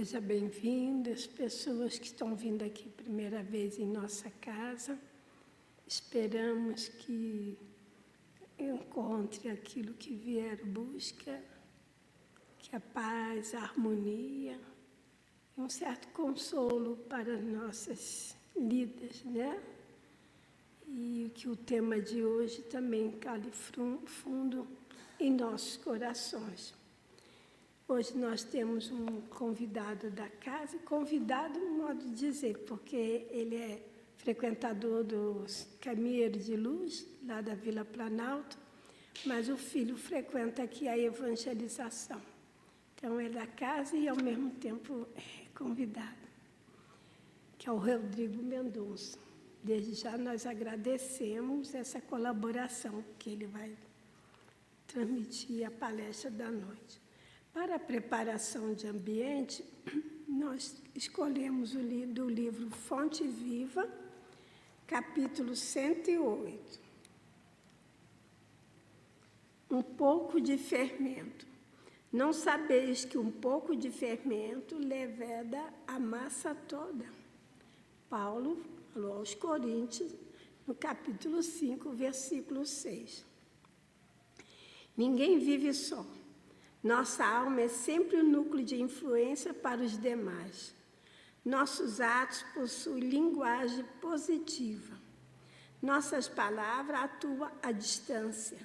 [0.00, 4.98] Seja bem-vindo, as pessoas que estão vindo aqui primeira vez em nossa casa.
[5.86, 7.58] Esperamos que
[8.58, 11.38] encontre aquilo que vier busca,
[12.60, 14.58] que a paz, a harmonia
[15.58, 19.62] um certo consolo para nossas lidas, né?
[20.88, 24.66] E que o tema de hoje também cale fundo
[25.18, 26.79] em nossos corações.
[27.92, 33.84] Hoje nós temos um convidado da casa, convidado, modo de dizer, porque ele é
[34.16, 38.56] frequentador dos Caminheiros de Luz, lá da Vila Planalto,
[39.26, 42.22] mas o filho frequenta aqui a evangelização.
[42.94, 46.28] Então é da casa e ao mesmo tempo é convidado,
[47.58, 49.18] que é o Rodrigo Mendonça.
[49.64, 53.76] Desde já nós agradecemos essa colaboração que ele vai
[54.86, 56.99] transmitir a palestra da noite.
[57.52, 59.64] Para a preparação de ambiente,
[60.28, 63.88] nós escolhemos o li do livro Fonte Viva,
[64.86, 66.80] capítulo 108.
[69.68, 71.44] Um pouco de fermento.
[72.12, 77.04] Não sabeis que um pouco de fermento leveda a massa toda.
[78.08, 78.64] Paulo
[78.94, 80.14] falou aos Coríntios,
[80.66, 83.24] no capítulo 5, versículo 6.
[84.96, 86.06] Ninguém vive só
[86.82, 90.74] nossa alma é sempre o núcleo de influência para os demais.
[91.44, 94.98] Nossos atos possuem linguagem positiva.
[95.82, 98.58] Nossas palavras atuam à distância.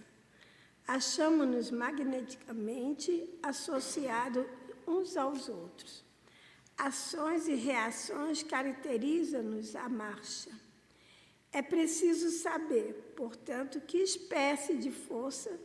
[0.88, 4.46] Achamos-nos magneticamente associados
[4.88, 6.04] uns aos outros.
[6.78, 10.52] Ações e reações caracterizam-nos a marcha.
[11.52, 15.58] É preciso saber, portanto, que espécie de força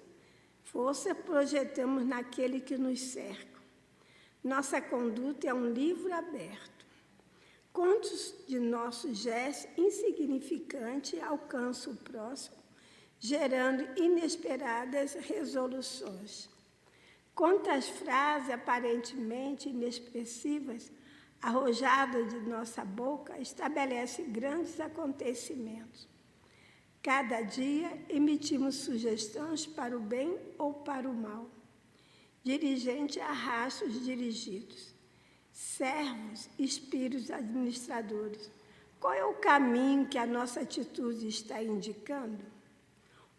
[0.72, 3.60] Força projetamos naquele que nos cerca.
[4.42, 6.86] Nossa conduta é um livro aberto.
[7.72, 12.56] Quantos de nossos gestos insignificantes alcançam o próximo,
[13.18, 16.48] gerando inesperadas resoluções?
[17.34, 20.92] Quantas frases aparentemente inexpressivas
[21.42, 26.09] arrojadas de nossa boca estabelecem grandes acontecimentos?
[27.02, 31.48] Cada dia emitimos sugestões para o bem ou para o mal.
[32.44, 34.94] Dirigente arrasta os dirigidos.
[35.50, 38.50] Servos, espíritos administradores.
[39.00, 42.44] Qual é o caminho que a nossa atitude está indicando?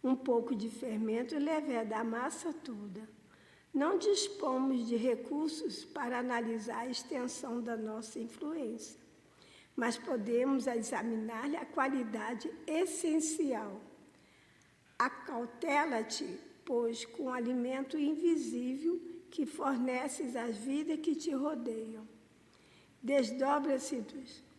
[0.03, 3.07] Um pouco de fermento leva da massa toda.
[3.71, 9.00] Não dispomos de recursos para analisar a extensão da nossa influência
[9.75, 13.81] mas podemos examinar-lhe a qualidade essencial.
[14.97, 22.07] Acautela-te, pois, com o alimento invisível que forneces às vidas que te rodeiam.
[23.01, 24.03] Desdobra-se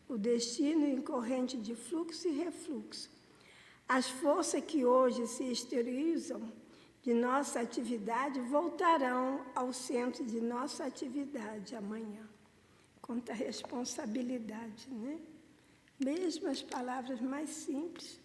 [0.08, 3.10] o destino em corrente de fluxo e refluxo.
[3.88, 6.52] As forças que hoje se exteriorizam
[7.02, 12.31] de nossa atividade voltarão ao centro de nossa atividade amanhã
[13.12, 15.20] quanta responsabilidade, né?
[15.98, 18.18] Mesmo as palavras mais simples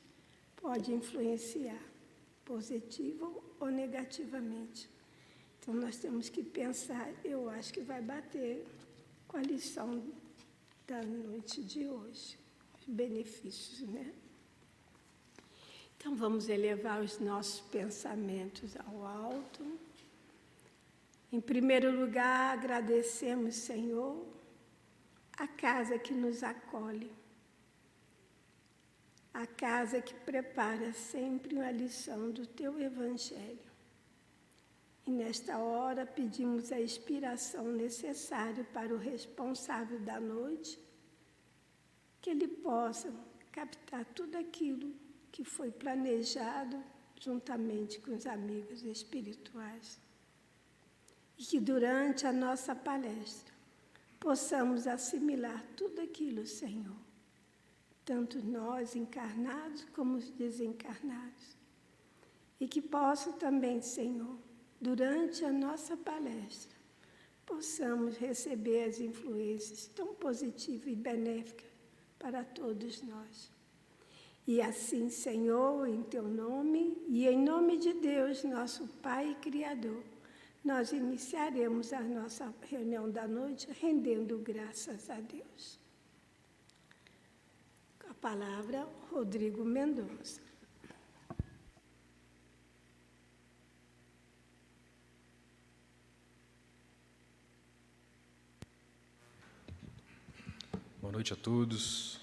[0.55, 1.81] podem influenciar,
[2.45, 4.89] positiva ou negativamente.
[5.59, 8.65] Então nós temos que pensar, eu acho que vai bater
[9.27, 10.01] com a lição
[10.87, 12.39] da noite de hoje,
[12.79, 14.13] os benefícios, né?
[15.97, 19.65] Então vamos elevar os nossos pensamentos ao alto.
[21.29, 24.36] Em primeiro lugar, agradecemos, Senhor,
[25.37, 27.11] a casa que nos acolhe,
[29.31, 33.67] a casa que prepara sempre uma lição do teu Evangelho.
[35.05, 40.77] E nesta hora pedimos a inspiração necessária para o responsável da noite,
[42.19, 43.13] que ele possa
[43.51, 44.91] captar tudo aquilo
[45.31, 46.83] que foi planejado
[47.19, 49.99] juntamente com os amigos espirituais.
[51.37, 53.56] E que durante a nossa palestra
[54.19, 56.95] possamos assimilar tudo aquilo, Senhor,
[58.03, 61.57] tanto nós encarnados como os desencarnados.
[62.59, 64.37] E que possa também, Senhor,
[64.81, 66.75] durante a nossa palestra,
[67.45, 71.67] possamos receber as influências tão positivas e benéficas
[72.17, 73.51] para todos nós.
[74.45, 80.01] E assim, Senhor, em teu nome e em nome de Deus, nosso Pai e Criador,
[80.63, 85.79] nós iniciaremos a nossa reunião da noite rendendo graças a Deus.
[88.09, 90.41] A palavra, Rodrigo Mendonça.
[100.99, 102.19] Boa noite a todos.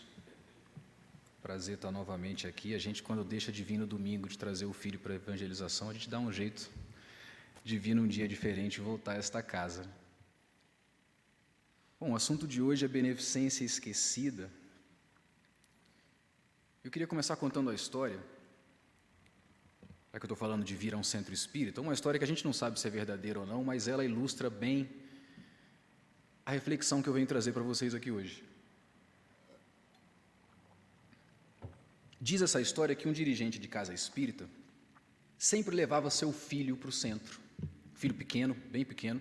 [1.40, 2.75] Prazer estar novamente aqui.
[2.75, 5.88] A gente, quando deixa de vir no domingo de trazer o filho para a evangelização,
[5.88, 6.70] a gente dá um jeito
[7.64, 9.90] de vir num dia diferente e voltar a esta casa.
[11.99, 14.50] Bom, o assunto de hoje é beneficência esquecida.
[16.84, 18.19] Eu queria começar contando a história,
[20.12, 22.28] já que eu estou falando de vir a um centro espírita, uma história que a
[22.28, 24.88] gente não sabe se é verdadeira ou não, mas ela ilustra bem
[26.44, 28.44] a reflexão que eu venho trazer para vocês aqui hoje.
[32.20, 34.46] Diz essa história que um dirigente de casa espírita
[35.38, 37.40] sempre levava seu filho para o centro,
[38.05, 39.19] filho pequeno, bem pequeno,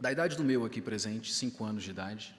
[0.00, 2.34] da idade do meu aqui presente, cinco anos de idade,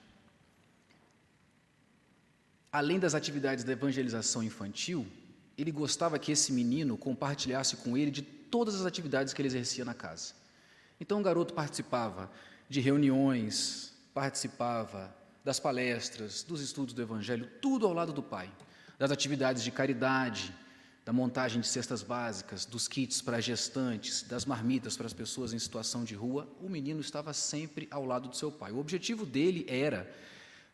[2.72, 5.06] além das atividades da evangelização infantil,
[5.56, 9.86] ele gostava que esse menino compartilhasse com ele de todas as atividades que ele exercia
[9.86, 10.34] na casa.
[11.00, 12.32] Então o garoto participava
[12.68, 18.52] de reuniões, participava das palestras, dos estudos do Evangelho, tudo ao lado do pai,
[18.98, 20.52] das atividades de caridade,
[21.04, 25.60] da montagem de cestas básicas, dos kits para gestantes, das marmitas para as pessoas em
[25.60, 28.72] situação de rua, o menino estava sempre ao lado do seu pai.
[28.72, 30.12] O objetivo dele era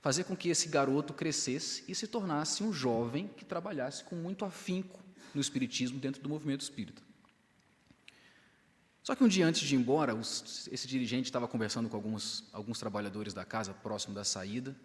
[0.02, 4.44] fazer com que esse garoto crescesse e se tornasse um jovem que trabalhasse com muito
[4.44, 5.00] afinco
[5.34, 7.02] no espiritismo dentro do movimento espírita.
[9.02, 12.44] Só que um dia antes de ir embora, os, esse dirigente estava conversando com alguns,
[12.52, 14.76] alguns trabalhadores da casa próximo da saída,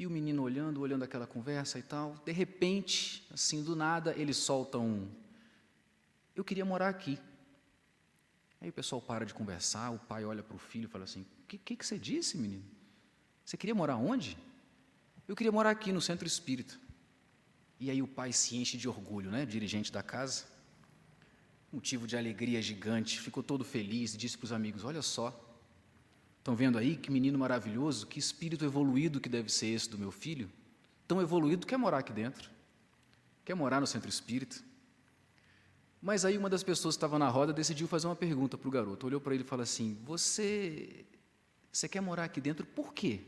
[0.00, 4.32] e o menino olhando, olhando aquela conversa e tal, de repente, assim do nada, ele
[4.32, 5.06] solta um:
[6.34, 7.18] Eu queria morar aqui.
[8.62, 11.20] Aí o pessoal para de conversar, o pai olha para o filho e fala assim:
[11.20, 12.64] O que, que, que você disse, menino?
[13.44, 14.38] Você queria morar onde?
[15.28, 16.80] Eu queria morar aqui no centro espírita.
[17.78, 19.44] E aí o pai se enche de orgulho, né?
[19.44, 20.46] Dirigente da casa.
[21.70, 25.49] Motivo de alegria gigante, ficou todo feliz e disse para os amigos: Olha só,
[26.40, 30.10] estão vendo aí que menino maravilhoso, que espírito evoluído que deve ser esse do meu
[30.10, 30.50] filho?
[31.06, 32.50] Tão evoluído, quer morar aqui dentro,
[33.44, 34.56] quer morar no centro espírita.
[36.00, 38.70] Mas aí uma das pessoas que estava na roda decidiu fazer uma pergunta para o
[38.70, 39.06] garoto.
[39.06, 41.04] Olhou para ele e falou assim: Você,
[41.70, 43.20] você quer morar aqui dentro por quê?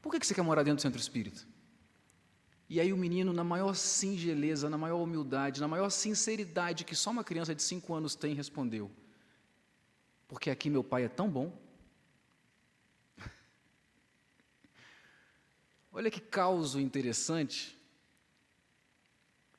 [0.00, 1.42] Por que você quer morar dentro do centro espírita?
[2.68, 7.10] E aí o menino, na maior singeleza, na maior humildade, na maior sinceridade que só
[7.10, 8.90] uma criança de cinco anos tem, respondeu:
[10.32, 11.52] Porque aqui meu pai é tão bom.
[15.92, 17.78] Olha que causo interessante,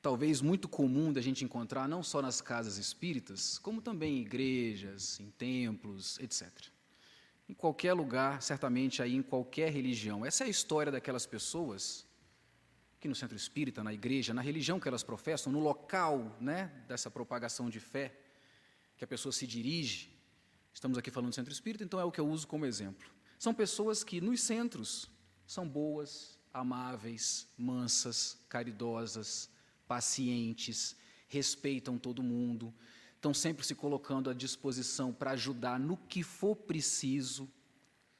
[0.02, 5.20] talvez muito comum da gente encontrar, não só nas casas espíritas, como também em igrejas,
[5.20, 6.50] em templos, etc.
[7.48, 10.26] Em qualquer lugar, certamente aí em qualquer religião.
[10.26, 12.04] Essa é a história daquelas pessoas
[12.98, 17.08] que no centro espírita, na igreja, na religião que elas professam, no local né, dessa
[17.08, 18.12] propagação de fé,
[18.96, 20.13] que a pessoa se dirige.
[20.74, 23.08] Estamos aqui falando do centro espírita, então é o que eu uso como exemplo.
[23.38, 25.08] São pessoas que nos centros
[25.46, 29.48] são boas, amáveis, mansas, caridosas,
[29.86, 30.96] pacientes,
[31.28, 32.74] respeitam todo mundo,
[33.14, 37.48] estão sempre se colocando à disposição para ajudar no que for preciso,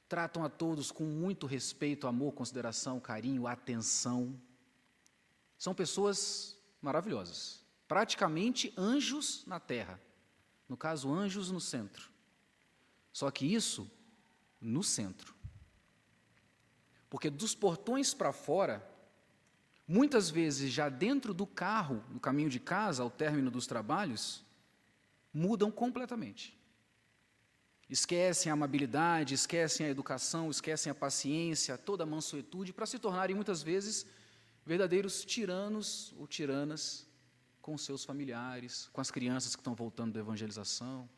[0.07, 4.39] tratam a todos com muito respeito, amor, consideração, carinho, atenção.
[5.57, 9.99] São pessoas maravilhosas, praticamente anjos na terra.
[10.67, 12.14] No caso, anjos no centro.
[13.15, 13.89] Só que isso
[14.59, 15.33] no centro.
[17.09, 18.85] Porque dos portões para fora,
[19.87, 24.43] muitas vezes já dentro do carro, no caminho de casa, ao término dos trabalhos,
[25.33, 26.59] mudam completamente.
[27.89, 33.33] Esquecem a amabilidade, esquecem a educação, esquecem a paciência, toda a mansuetude, para se tornarem
[33.33, 34.05] muitas vezes
[34.65, 37.07] verdadeiros tiranos ou tiranas
[37.61, 41.09] com seus familiares, com as crianças que estão voltando da evangelização,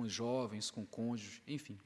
[0.00, 1.78] com os jovens, com o cônjuge, enfim.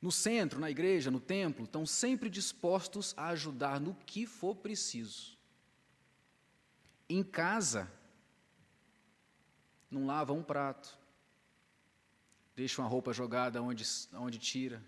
[0.00, 5.36] No centro, na igreja, no templo, estão sempre dispostos a ajudar no que for preciso.
[7.08, 7.90] Em casa,
[9.90, 10.96] não lava um prato,
[12.54, 14.80] deixa uma roupa jogada onde, onde tira,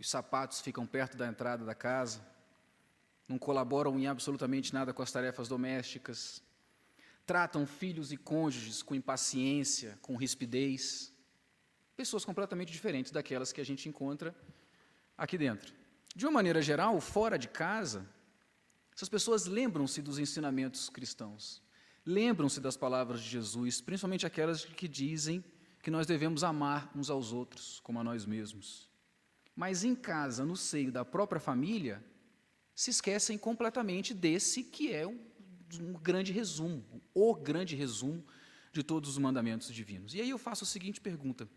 [0.00, 2.26] os sapatos ficam perto da entrada da casa,
[3.28, 6.42] não colaboram em absolutamente nada com as tarefas domésticas,
[7.30, 11.12] tratam filhos e cônjuges com impaciência, com rispidez,
[11.96, 14.34] pessoas completamente diferentes daquelas que a gente encontra
[15.16, 15.72] aqui dentro.
[16.12, 18.04] De uma maneira geral, fora de casa,
[18.92, 21.62] essas pessoas lembram-se dos ensinamentos cristãos.
[22.04, 25.44] Lembram-se das palavras de Jesus, principalmente aquelas que dizem
[25.84, 28.90] que nós devemos amar uns aos outros como a nós mesmos.
[29.54, 32.04] Mas em casa, no seio da própria família,
[32.74, 35.29] se esquecem completamente desse que é um,
[35.78, 36.84] um grande resumo,
[37.14, 38.24] o grande resumo
[38.72, 40.14] de todos os mandamentos divinos.
[40.14, 41.48] E aí eu faço a seguinte pergunta: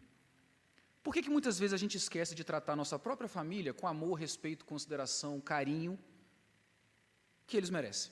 [1.02, 4.16] Por que, que muitas vezes a gente esquece de tratar nossa própria família com amor,
[4.16, 5.98] respeito, consideração, carinho
[7.48, 8.12] que eles merecem?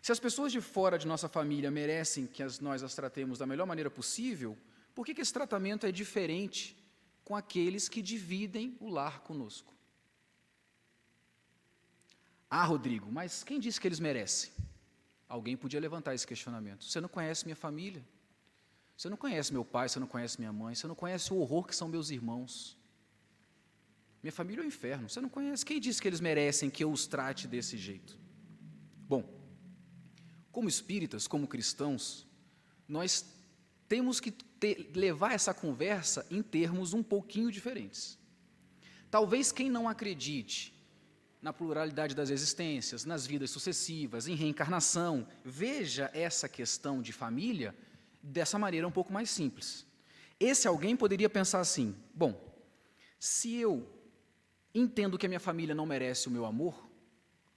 [0.00, 3.46] Se as pessoas de fora de nossa família merecem que as, nós as tratemos da
[3.46, 4.56] melhor maneira possível,
[4.94, 6.76] por que, que esse tratamento é diferente
[7.24, 9.77] com aqueles que dividem o lar conosco?
[12.50, 14.50] Ah, Rodrigo, mas quem disse que eles merecem?
[15.28, 16.84] Alguém podia levantar esse questionamento.
[16.84, 18.02] Você não conhece minha família.
[18.96, 21.66] Você não conhece meu pai, você não conhece minha mãe, você não conhece o horror
[21.66, 22.76] que são meus irmãos.
[24.22, 25.08] Minha família é o inferno.
[25.08, 25.64] Você não conhece.
[25.64, 28.18] Quem disse que eles merecem que eu os trate desse jeito?
[29.06, 29.22] Bom,
[30.50, 32.26] como espíritas, como cristãos,
[32.88, 33.24] nós
[33.88, 38.18] temos que ter, levar essa conversa em termos um pouquinho diferentes.
[39.10, 40.77] Talvez quem não acredite
[41.40, 47.74] na pluralidade das existências, nas vidas sucessivas, em reencarnação, veja essa questão de família
[48.22, 49.86] dessa maneira um pouco mais simples.
[50.40, 52.40] Esse alguém poderia pensar assim: bom,
[53.18, 53.88] se eu
[54.74, 56.88] entendo que a minha família não merece o meu amor,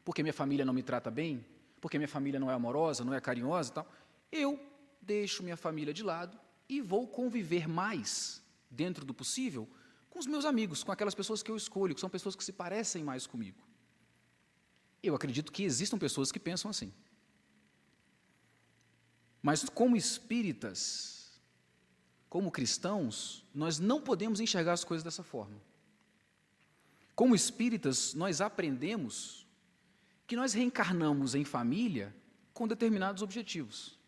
[0.04, 1.46] porque minha família não me trata bem,
[1.80, 3.92] porque minha família não é amorosa, não é carinhosa e tal,
[4.32, 4.60] eu
[5.02, 9.68] deixo minha família de lado e vou conviver mais, dentro do possível,
[10.10, 12.54] com os meus amigos, com aquelas pessoas que eu escolho, que são pessoas que se
[12.54, 13.71] parecem mais comigo.
[15.03, 16.93] Eu acredito que existam pessoas que pensam assim.
[19.41, 21.31] Mas, como espíritas,
[22.29, 25.60] como cristãos, nós não podemos enxergar as coisas dessa forma.
[27.15, 29.46] Como espíritas, nós aprendemos
[30.27, 32.15] que nós reencarnamos em família
[32.53, 34.00] com determinados objetivos.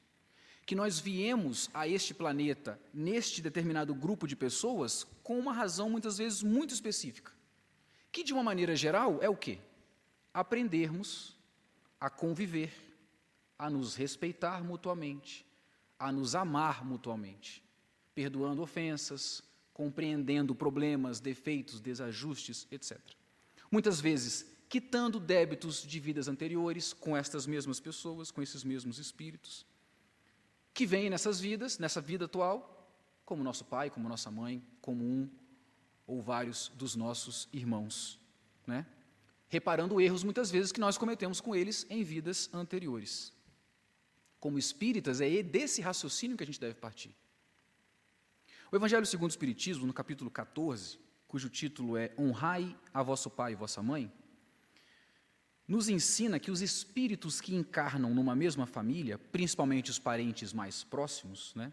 [0.65, 6.17] Que nós viemos a este planeta, neste determinado grupo de pessoas, com uma razão muitas
[6.17, 7.31] vezes muito específica.
[8.11, 9.59] Que, de uma maneira geral, é o quê?
[10.33, 11.37] Aprendermos
[11.99, 12.73] a conviver,
[13.57, 15.45] a nos respeitar mutuamente,
[15.99, 17.63] a nos amar mutuamente,
[18.15, 22.99] perdoando ofensas, compreendendo problemas, defeitos, desajustes, etc.
[23.71, 29.65] Muitas vezes, quitando débitos de vidas anteriores com estas mesmas pessoas, com esses mesmos espíritos,
[30.73, 32.91] que vêm nessas vidas, nessa vida atual,
[33.23, 35.29] como nosso pai, como nossa mãe, como um
[36.05, 38.19] ou vários dos nossos irmãos,
[38.67, 38.85] né?
[39.53, 43.31] Reparando erros muitas vezes que nós cometemos com eles em vidas anteriores.
[44.39, 47.15] Como espíritas, é desse raciocínio que a gente deve partir.
[48.71, 53.51] O Evangelho segundo o Espiritismo, no capítulo 14, cujo título é Honrai a vosso pai
[53.51, 54.11] e vossa mãe,
[55.67, 61.53] nos ensina que os espíritos que encarnam numa mesma família, principalmente os parentes mais próximos,
[61.53, 61.71] né,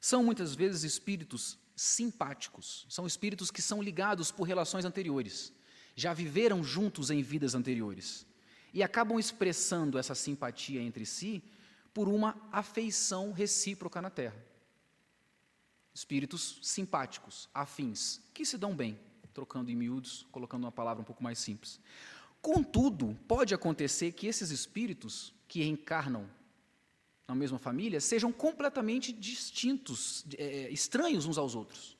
[0.00, 5.52] são muitas vezes espíritos simpáticos, são espíritos que são ligados por relações anteriores
[5.98, 8.24] já viveram juntos em vidas anteriores
[8.72, 11.42] e acabam expressando essa simpatia entre si
[11.92, 14.36] por uma afeição recíproca na Terra.
[15.92, 18.96] Espíritos simpáticos, afins, que se dão bem,
[19.34, 21.80] trocando em miúdos, colocando uma palavra um pouco mais simples.
[22.40, 26.30] Contudo, pode acontecer que esses espíritos que reencarnam
[27.26, 31.98] na mesma família sejam completamente distintos, é, estranhos uns aos outros.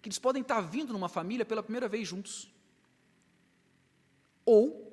[0.00, 2.55] Que eles podem estar vindo numa família pela primeira vez juntos
[4.46, 4.86] ou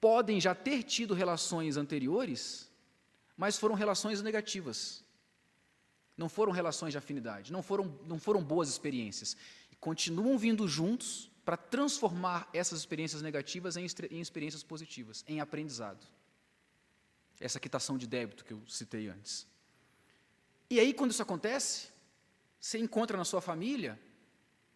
[0.00, 2.70] podem já ter tido relações anteriores,
[3.36, 5.02] mas foram relações negativas.
[6.16, 9.36] Não foram relações de afinidade, não foram, não foram boas experiências.
[9.80, 16.06] Continuam vindo juntos para transformar essas experiências negativas em, em experiências positivas, em aprendizado.
[17.40, 19.46] Essa quitação de débito que eu citei antes.
[20.70, 21.88] E aí, quando isso acontece,
[22.60, 23.98] você encontra na sua família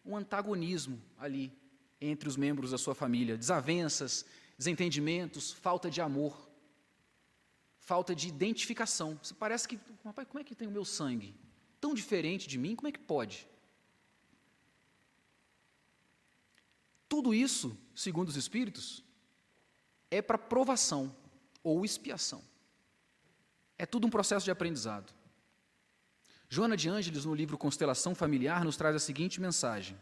[0.05, 1.51] um antagonismo ali,
[2.01, 4.25] entre os membros da sua família, desavenças,
[4.57, 6.49] desentendimentos, falta de amor,
[7.79, 9.19] falta de identificação.
[9.21, 11.35] Você parece que, rapaz, como é que tem o meu sangue?
[11.81, 13.47] Tão diferente de mim, como é que pode?
[17.07, 19.03] Tudo isso, segundo os Espíritos,
[20.11, 21.15] é para provação
[21.63, 22.43] ou expiação.
[23.77, 25.13] É tudo um processo de aprendizado.
[26.47, 29.97] Joana de Ângeles, no livro Constelação Familiar, nos traz a seguinte mensagem: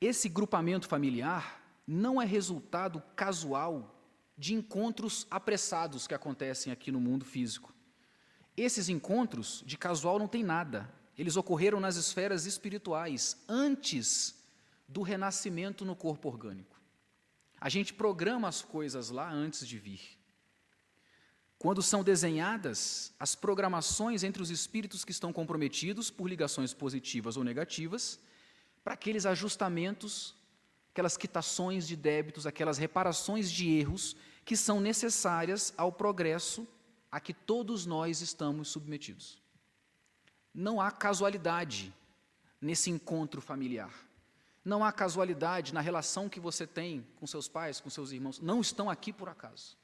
[0.00, 3.96] esse grupamento familiar não é resultado casual
[4.36, 7.74] de encontros apressados que acontecem aqui no mundo físico.
[8.56, 10.90] Esses encontros de casual não tem nada.
[11.18, 14.42] Eles ocorreram nas esferas espirituais antes
[14.88, 16.80] do renascimento no corpo orgânico.
[17.60, 20.18] A gente programa as coisas lá antes de vir.
[21.58, 27.44] Quando são desenhadas as programações entre os espíritos que estão comprometidos por ligações positivas ou
[27.44, 28.18] negativas,
[28.82, 30.34] para aqueles ajustamentos,
[30.90, 36.66] aquelas quitações de débitos, aquelas reparações de erros que são necessárias ao progresso
[37.10, 39.40] a que todos nós estamos submetidos.
[40.54, 41.94] Não há casualidade
[42.60, 43.92] nesse encontro familiar.
[44.64, 48.40] Não há casualidade na relação que você tem com seus pais, com seus irmãos.
[48.40, 49.76] Não estão aqui por acaso.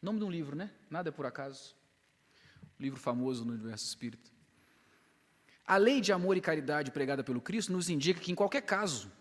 [0.00, 0.70] Nome de um livro, né?
[0.88, 1.74] Nada é por acaso.
[2.78, 4.30] livro famoso no universo espírita.
[5.68, 9.12] A lei de amor e caridade pregada pelo Cristo nos indica que, em qualquer caso,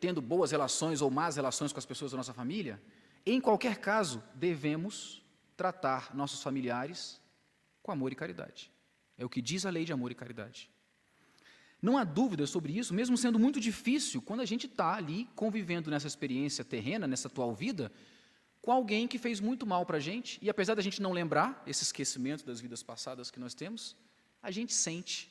[0.00, 2.80] tendo boas relações ou más relações com as pessoas da nossa família,
[3.26, 5.22] em qualquer caso, devemos
[5.58, 7.20] tratar nossos familiares
[7.82, 8.72] com amor e caridade.
[9.18, 10.70] É o que diz a lei de amor e caridade.
[11.82, 15.90] Não há dúvida sobre isso, mesmo sendo muito difícil quando a gente está ali convivendo
[15.90, 17.92] nessa experiência terrena, nessa atual vida,
[18.62, 21.62] com alguém que fez muito mal para a gente, e apesar da gente não lembrar
[21.66, 23.94] esse esquecimento das vidas passadas que nós temos,
[24.42, 25.30] a gente sente.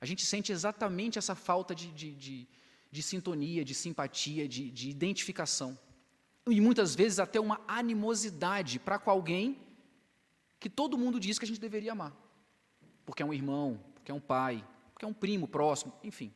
[0.00, 2.48] A gente sente exatamente essa falta de, de, de,
[2.90, 5.78] de sintonia, de simpatia, de, de identificação.
[6.48, 9.58] E muitas vezes até uma animosidade para com alguém
[10.58, 12.14] que todo mundo diz que a gente deveria amar.
[13.04, 16.32] Porque é um irmão, porque é um pai, porque é um primo próximo, enfim,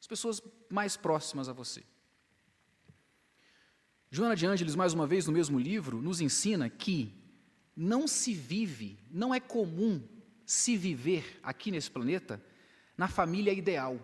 [0.00, 1.82] as pessoas mais próximas a você.
[4.10, 7.12] Joana de Ângeles, mais uma vez, no mesmo livro, nos ensina que
[7.76, 10.00] não se vive, não é comum
[10.44, 12.42] se viver aqui nesse planeta
[12.96, 13.98] na família ideal,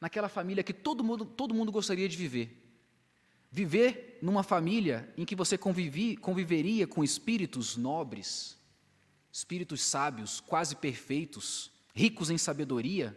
[0.00, 2.60] naquela família que todo mundo, todo mundo gostaria de viver.
[3.50, 8.58] Viver numa família em que você convivi, conviveria com espíritos nobres,
[9.30, 13.16] espíritos sábios, quase perfeitos, ricos em sabedoria,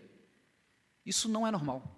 [1.05, 1.95] isso não é normal.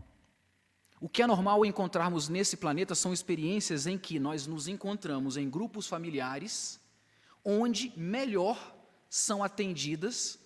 [1.01, 5.49] O que é normal encontrarmos nesse planeta são experiências em que nós nos encontramos em
[5.49, 6.79] grupos familiares,
[7.43, 8.75] onde melhor
[9.09, 10.37] são atendidas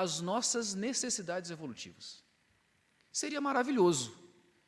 [0.00, 2.22] as nossas necessidades evolutivas.
[3.12, 4.12] Seria maravilhoso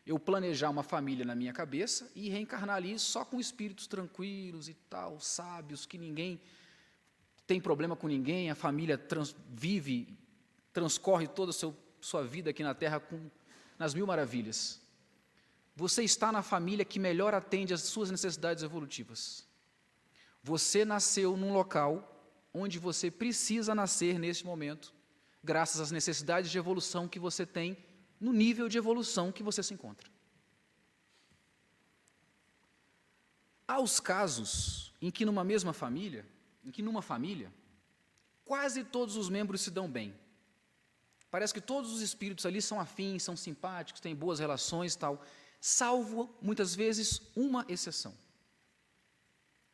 [0.05, 4.75] eu planejar uma família na minha cabeça e reencarnar ali só com espíritos tranquilos e
[4.75, 6.41] tal, sábios, que ninguém
[7.47, 10.19] tem problema com ninguém, a família trans, vive,
[10.73, 13.31] transcorre toda a sua vida aqui na Terra com
[13.79, 14.81] nas mil maravilhas.
[15.75, 19.45] Você está na família que melhor atende às suas necessidades evolutivas.
[20.43, 22.09] Você nasceu num local
[22.53, 24.93] onde você precisa nascer neste momento,
[25.43, 27.77] graças às necessidades de evolução que você tem
[28.21, 30.09] no nível de evolução que você se encontra.
[33.67, 36.25] Há os casos em que numa mesma família,
[36.65, 37.53] em que numa família,
[38.45, 40.15] quase todos os membros se dão bem.
[41.31, 45.25] Parece que todos os espíritos ali são afins, são simpáticos, têm boas relações tal,
[45.61, 48.15] salvo, muitas vezes, uma exceção.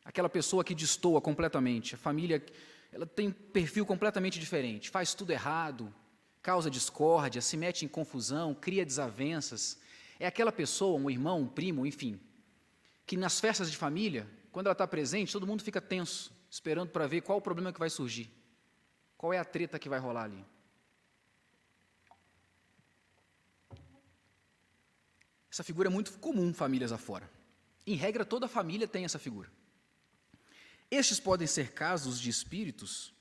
[0.05, 2.43] Aquela pessoa que destoa completamente, a família,
[2.91, 5.93] ela tem um perfil completamente diferente, faz tudo errado,
[6.41, 9.77] causa discórdia, se mete em confusão, cria desavenças.
[10.19, 12.19] É aquela pessoa, um irmão, um primo, enfim,
[13.05, 17.07] que nas festas de família, quando ela está presente, todo mundo fica tenso, esperando para
[17.07, 18.29] ver qual o problema que vai surgir,
[19.17, 20.43] qual é a treta que vai rolar ali.
[25.51, 27.29] Essa figura é muito comum famílias afora.
[27.85, 29.49] Em regra, toda família tem essa figura.
[30.91, 33.13] Estes podem ser casos de espíritos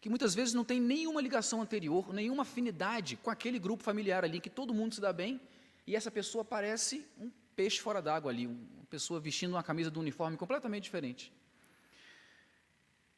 [0.00, 4.40] que muitas vezes não têm nenhuma ligação anterior, nenhuma afinidade com aquele grupo familiar ali,
[4.40, 5.40] que todo mundo se dá bem,
[5.86, 9.98] e essa pessoa parece um peixe fora d'água ali, uma pessoa vestindo uma camisa de
[9.98, 11.32] um uniforme completamente diferente.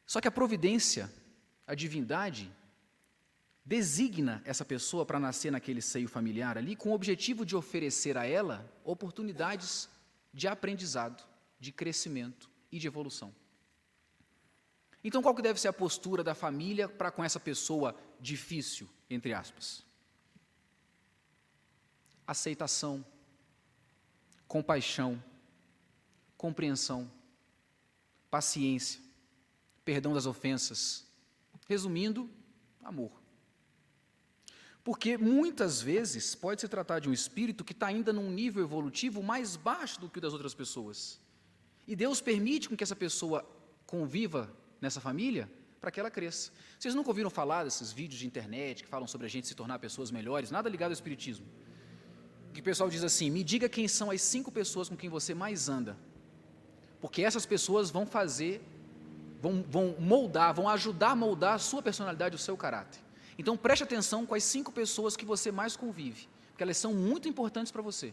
[0.07, 1.12] Só que a providência,
[1.66, 2.51] a divindade,
[3.64, 8.24] designa essa pessoa para nascer naquele seio familiar ali com o objetivo de oferecer a
[8.24, 9.90] ela oportunidades
[10.33, 11.22] de aprendizado,
[11.61, 13.35] de crescimento e de evolução.
[15.03, 19.33] Então, qual que deve ser a postura da família para com essa pessoa difícil, entre
[19.33, 19.85] aspas?
[22.27, 23.05] Aceitação,
[24.47, 25.23] compaixão,
[26.37, 27.11] compreensão,
[28.31, 29.01] paciência,
[29.85, 31.07] perdão das ofensas.
[31.67, 32.29] Resumindo,
[32.83, 33.13] amor.
[34.83, 39.23] Porque muitas vezes pode se tratar de um espírito que está ainda num nível evolutivo
[39.23, 41.21] mais baixo do que o das outras pessoas.
[41.87, 43.45] E Deus permite com que essa pessoa
[43.87, 46.51] conviva nessa família para que ela cresça.
[46.79, 49.79] Vocês nunca ouviram falar desses vídeos de internet que falam sobre a gente se tornar
[49.79, 50.51] pessoas melhores?
[50.51, 51.47] Nada ligado ao espiritismo.
[52.53, 55.35] Que o pessoal diz assim: me diga quem são as cinco pessoas com quem você
[55.35, 55.97] mais anda.
[57.01, 58.61] Porque essas pessoas vão fazer,
[59.41, 63.01] vão, vão moldar, vão ajudar a moldar a sua personalidade, o seu caráter.
[63.38, 67.29] Então preste atenção com as cinco pessoas que você mais convive, porque elas são muito
[67.29, 68.12] importantes para você.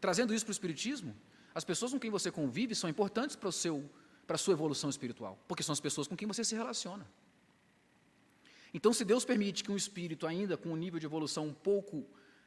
[0.00, 1.14] Trazendo isso para o Espiritismo,
[1.52, 3.84] as pessoas com quem você convive são importantes para, o seu,
[4.30, 7.04] para a sua evolução espiritual, porque são as pessoas com quem você se relaciona.
[8.72, 12.06] Então, se Deus permite que um espírito, ainda com um nível de evolução um pouco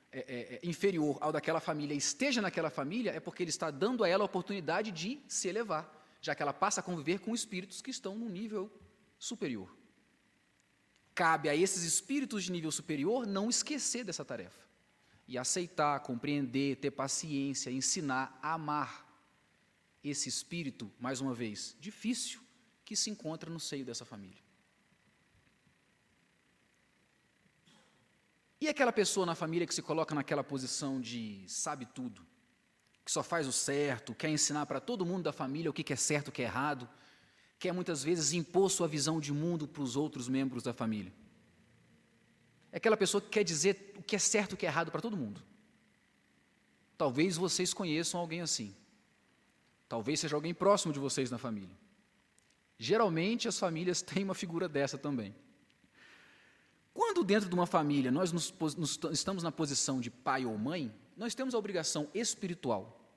[0.09, 4.01] é, é, é inferior ao daquela família, esteja naquela família, é porque Ele está dando
[4.01, 7.81] a ela a oportunidade de se elevar, já que ela passa a conviver com espíritos
[7.81, 8.71] que estão num nível
[9.19, 9.69] superior.
[11.13, 14.65] Cabe a esses espíritos de nível superior não esquecer dessa tarefa
[15.27, 19.12] e aceitar, compreender, ter paciência, ensinar, amar
[20.03, 22.41] esse espírito, mais uma vez, difícil,
[22.83, 24.43] que se encontra no seio dessa família.
[28.59, 32.25] E aquela pessoa na família que se coloca naquela posição de sabe tudo,
[33.03, 35.95] que só faz o certo, quer ensinar para todo mundo da família o que é
[35.95, 36.89] certo, o que é errado,
[37.59, 41.13] quer muitas vezes impor sua visão de mundo para os outros membros da família.
[42.71, 45.01] É aquela pessoa que quer dizer o que é certo o que é errado para
[45.01, 45.41] todo mundo.
[46.97, 48.75] Talvez vocês conheçam alguém assim.
[49.93, 51.77] Talvez seja alguém próximo de vocês na família.
[52.79, 55.35] Geralmente as famílias têm uma figura dessa também.
[56.91, 60.91] Quando dentro de uma família nós nos, nos, estamos na posição de pai ou mãe,
[61.15, 63.07] nós temos a obrigação espiritual,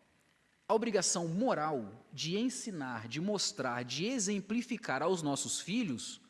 [0.69, 6.21] a obrigação moral de ensinar, de mostrar, de exemplificar aos nossos filhos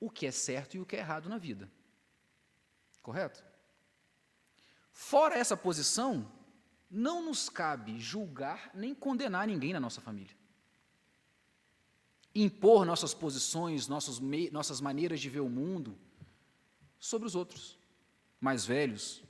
[0.00, 1.70] o que é certo e o que é errado na vida.
[3.02, 3.44] Correto?
[4.94, 6.26] Fora essa posição,
[6.90, 10.34] não nos cabe julgar nem condenar ninguém na nossa família.
[12.34, 15.96] Impor nossas posições, nossos, nossas maneiras de ver o mundo
[16.98, 17.78] sobre os outros,
[18.40, 19.22] mais velhos,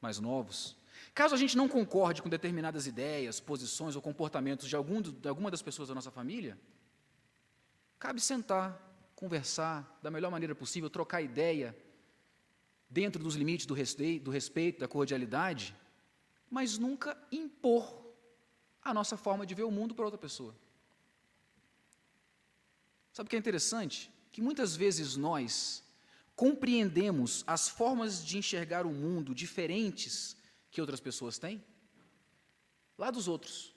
[0.00, 0.76] mais novos.
[1.14, 5.50] Caso a gente não concorde com determinadas ideias, posições ou comportamentos de, algum, de alguma
[5.50, 6.58] das pessoas da nossa família,
[7.98, 8.80] cabe sentar,
[9.14, 11.76] conversar da melhor maneira possível, trocar ideia,
[12.88, 15.74] dentro dos limites do respeito, do respeito, da cordialidade,
[16.50, 17.98] mas nunca impor
[18.82, 20.54] a nossa forma de ver o mundo para outra pessoa.
[23.12, 24.10] Sabe o que é interessante?
[24.32, 25.82] Que muitas vezes nós
[26.34, 30.36] compreendemos as formas de enxergar o mundo diferentes
[30.70, 31.62] que outras pessoas têm?
[32.96, 33.74] Lá dos outros,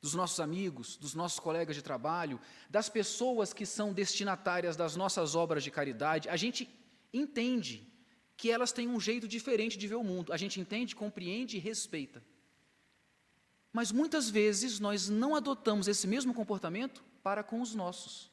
[0.00, 5.34] dos nossos amigos, dos nossos colegas de trabalho, das pessoas que são destinatárias das nossas
[5.34, 6.68] obras de caridade, a gente
[7.12, 7.86] entende
[8.36, 10.32] que elas têm um jeito diferente de ver o mundo.
[10.32, 12.22] A gente entende, compreende e respeita.
[13.72, 18.30] Mas muitas vezes nós não adotamos esse mesmo comportamento para com os nossos.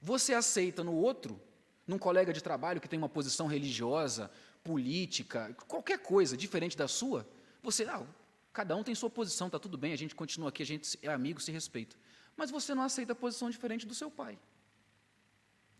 [0.00, 1.40] Você aceita no outro,
[1.86, 4.30] num colega de trabalho que tem uma posição religiosa,
[4.62, 7.26] política, qualquer coisa diferente da sua,
[7.62, 8.06] você, ah,
[8.52, 11.08] cada um tem sua posição, está tudo bem, a gente continua aqui, a gente é
[11.08, 11.96] amigo, se respeita.
[12.36, 14.38] Mas você não aceita a posição diferente do seu pai,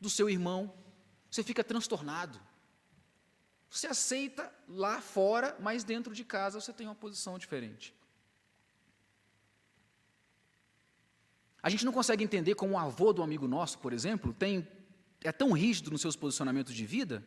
[0.00, 0.72] do seu irmão,
[1.30, 2.40] você fica transtornado.
[3.70, 7.94] Você aceita lá fora, mas dentro de casa você tem uma posição diferente.
[11.62, 14.66] A gente não consegue entender como o avô do amigo nosso, por exemplo, tem,
[15.22, 17.24] é tão rígido nos seus posicionamentos de vida,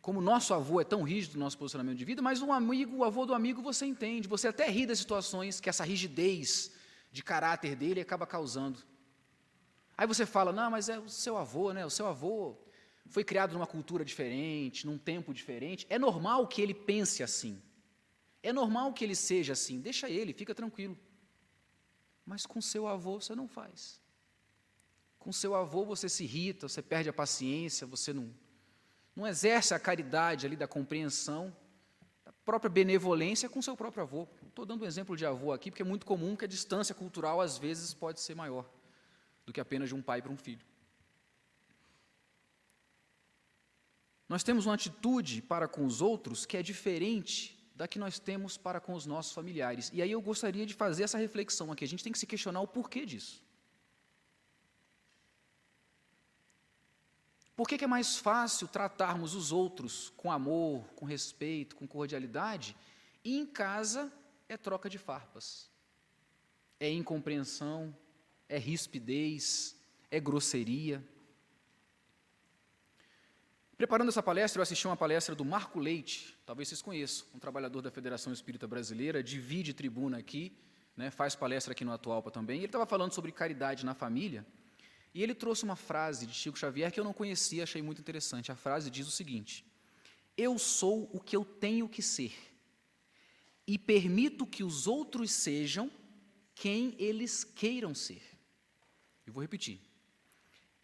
[0.00, 2.98] como o nosso avô é tão rígido no nosso posicionamento de vida, mas um amigo,
[2.98, 6.70] o avô do amigo, você entende, você até ri das situações que essa rigidez
[7.10, 8.78] de caráter dele acaba causando.
[9.98, 11.86] Aí você fala, não, mas é o seu avô, né?
[11.86, 12.56] O seu avô
[13.08, 15.86] foi criado numa cultura diferente, num tempo diferente.
[15.88, 17.62] É normal que ele pense assim.
[18.42, 19.80] É normal que ele seja assim.
[19.80, 20.98] Deixa ele, fica tranquilo.
[22.26, 24.00] Mas com seu avô você não faz.
[25.18, 28.32] Com seu avô você se irrita, você perde a paciência, você não,
[29.14, 31.56] não exerce a caridade ali da compreensão,
[32.24, 34.28] da própria benevolência com seu próprio avô.
[34.46, 37.40] Estou dando um exemplo de avô aqui, porque é muito comum que a distância cultural
[37.40, 38.75] às vezes pode ser maior
[39.46, 40.66] do que apenas de um pai para um filho.
[44.28, 48.56] Nós temos uma atitude para com os outros que é diferente da que nós temos
[48.56, 49.90] para com os nossos familiares.
[49.94, 51.84] E aí eu gostaria de fazer essa reflexão aqui.
[51.84, 53.44] A gente tem que se questionar o porquê disso.
[57.54, 62.76] Por que, que é mais fácil tratarmos os outros com amor, com respeito, com cordialidade,
[63.24, 64.12] e em casa
[64.48, 65.70] é troca de farpas,
[66.78, 67.96] é incompreensão,
[68.48, 69.76] é rispidez,
[70.10, 71.02] é grosseria?
[73.76, 77.82] Preparando essa palestra, eu assisti uma palestra do Marco Leite, talvez vocês conheçam, um trabalhador
[77.82, 80.56] da Federação Espírita Brasileira, divide tribuna aqui,
[80.96, 82.56] né, faz palestra aqui no Atualpa também.
[82.56, 84.46] Ele estava falando sobre caridade na família,
[85.12, 88.50] e ele trouxe uma frase de Chico Xavier que eu não conhecia, achei muito interessante.
[88.50, 89.62] A frase diz o seguinte:
[90.36, 92.34] Eu sou o que eu tenho que ser,
[93.66, 95.90] e permito que os outros sejam
[96.54, 98.35] quem eles queiram ser.
[99.26, 99.80] Eu vou repetir.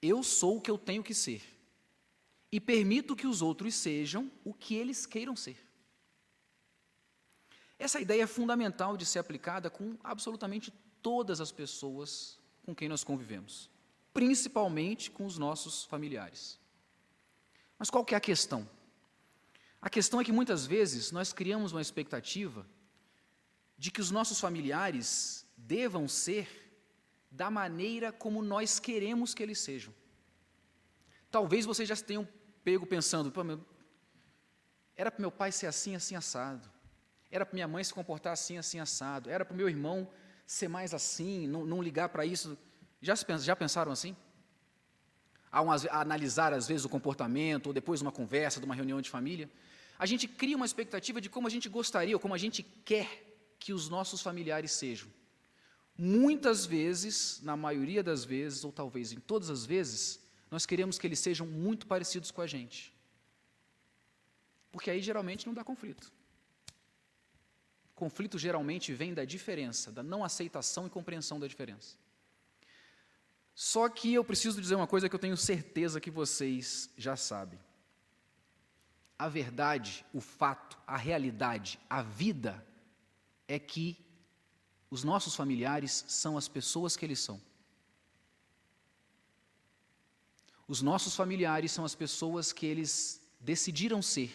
[0.00, 1.42] Eu sou o que eu tenho que ser
[2.50, 5.56] e permito que os outros sejam o que eles queiram ser.
[7.78, 13.02] Essa ideia é fundamental de ser aplicada com absolutamente todas as pessoas com quem nós
[13.02, 13.70] convivemos,
[14.12, 16.60] principalmente com os nossos familiares.
[17.78, 18.68] Mas qual que é a questão?
[19.80, 22.64] A questão é que muitas vezes nós criamos uma expectativa
[23.76, 26.61] de que os nossos familiares devam ser
[27.32, 29.92] da maneira como nós queremos que eles sejam.
[31.30, 32.28] Talvez vocês já tenham
[32.62, 33.32] pego pensando,
[34.94, 36.70] era para meu pai ser assim, assim, assado.
[37.30, 39.30] Era para minha mãe se comportar assim, assim, assado.
[39.30, 40.08] Era para meu irmão
[40.46, 42.58] ser mais assim, não, não ligar para isso.
[43.00, 44.14] Já, já pensaram assim?
[45.50, 49.00] A, um, a analisar, às vezes, o comportamento, ou depois uma conversa, de uma reunião
[49.00, 49.50] de família.
[49.98, 53.54] A gente cria uma expectativa de como a gente gostaria, ou como a gente quer
[53.58, 55.08] que os nossos familiares sejam.
[55.96, 61.06] Muitas vezes, na maioria das vezes, ou talvez em todas as vezes, nós queremos que
[61.06, 62.94] eles sejam muito parecidos com a gente.
[64.70, 66.12] Porque aí geralmente não dá conflito.
[67.94, 71.96] Conflito geralmente vem da diferença, da não aceitação e compreensão da diferença.
[73.54, 77.60] Só que eu preciso dizer uma coisa que eu tenho certeza que vocês já sabem.
[79.18, 82.66] A verdade, o fato, a realidade, a vida
[83.46, 83.96] é que
[84.92, 87.40] os nossos familiares são as pessoas que eles são.
[90.68, 94.30] Os nossos familiares são as pessoas que eles decidiram ser.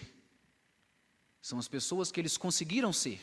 [1.40, 3.22] São as pessoas que eles conseguiram ser.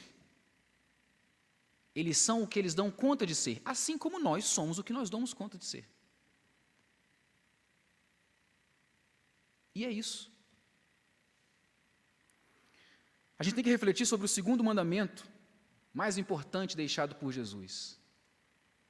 [1.92, 4.92] Eles são o que eles dão conta de ser, assim como nós somos o que
[4.92, 5.84] nós damos conta de ser.
[9.74, 10.30] E é isso.
[13.36, 15.33] A gente tem que refletir sobre o segundo mandamento
[15.94, 18.00] mais importante deixado por Jesus: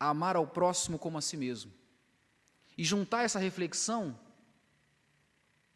[0.01, 1.71] amar ao próximo como a si mesmo.
[2.77, 4.19] E juntar essa reflexão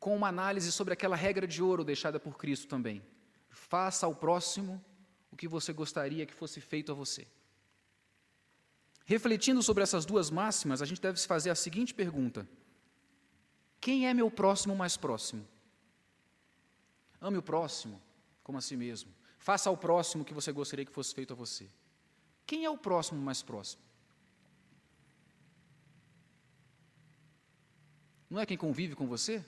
[0.00, 3.02] com uma análise sobre aquela regra de ouro deixada por Cristo também.
[3.50, 4.82] Faça ao próximo
[5.30, 7.26] o que você gostaria que fosse feito a você.
[9.04, 12.48] Refletindo sobre essas duas máximas, a gente deve se fazer a seguinte pergunta:
[13.80, 15.46] Quem é meu próximo mais próximo?
[17.20, 18.00] Ame o próximo
[18.42, 19.17] como a si mesmo.
[19.38, 21.68] Faça ao próximo o que você gostaria que fosse feito a você.
[22.46, 23.82] Quem é o próximo mais próximo?
[28.28, 29.44] Não é quem convive com você?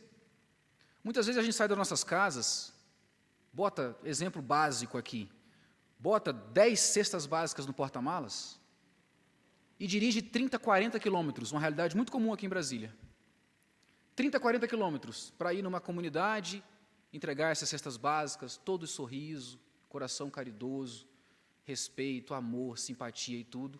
[1.05, 2.73] Muitas vezes a gente sai das nossas casas,
[3.53, 5.31] bota exemplo básico aqui,
[5.99, 8.59] bota 10 cestas básicas no porta-malas
[9.79, 12.95] e dirige 30, 40 quilômetros, uma realidade muito comum aqui em Brasília.
[14.15, 16.63] 30, 40 quilômetros para ir numa comunidade,
[17.13, 19.59] entregar essas cestas básicas, todo sorriso,
[19.91, 21.07] coração caridoso,
[21.65, 23.79] respeito, amor, simpatia e tudo.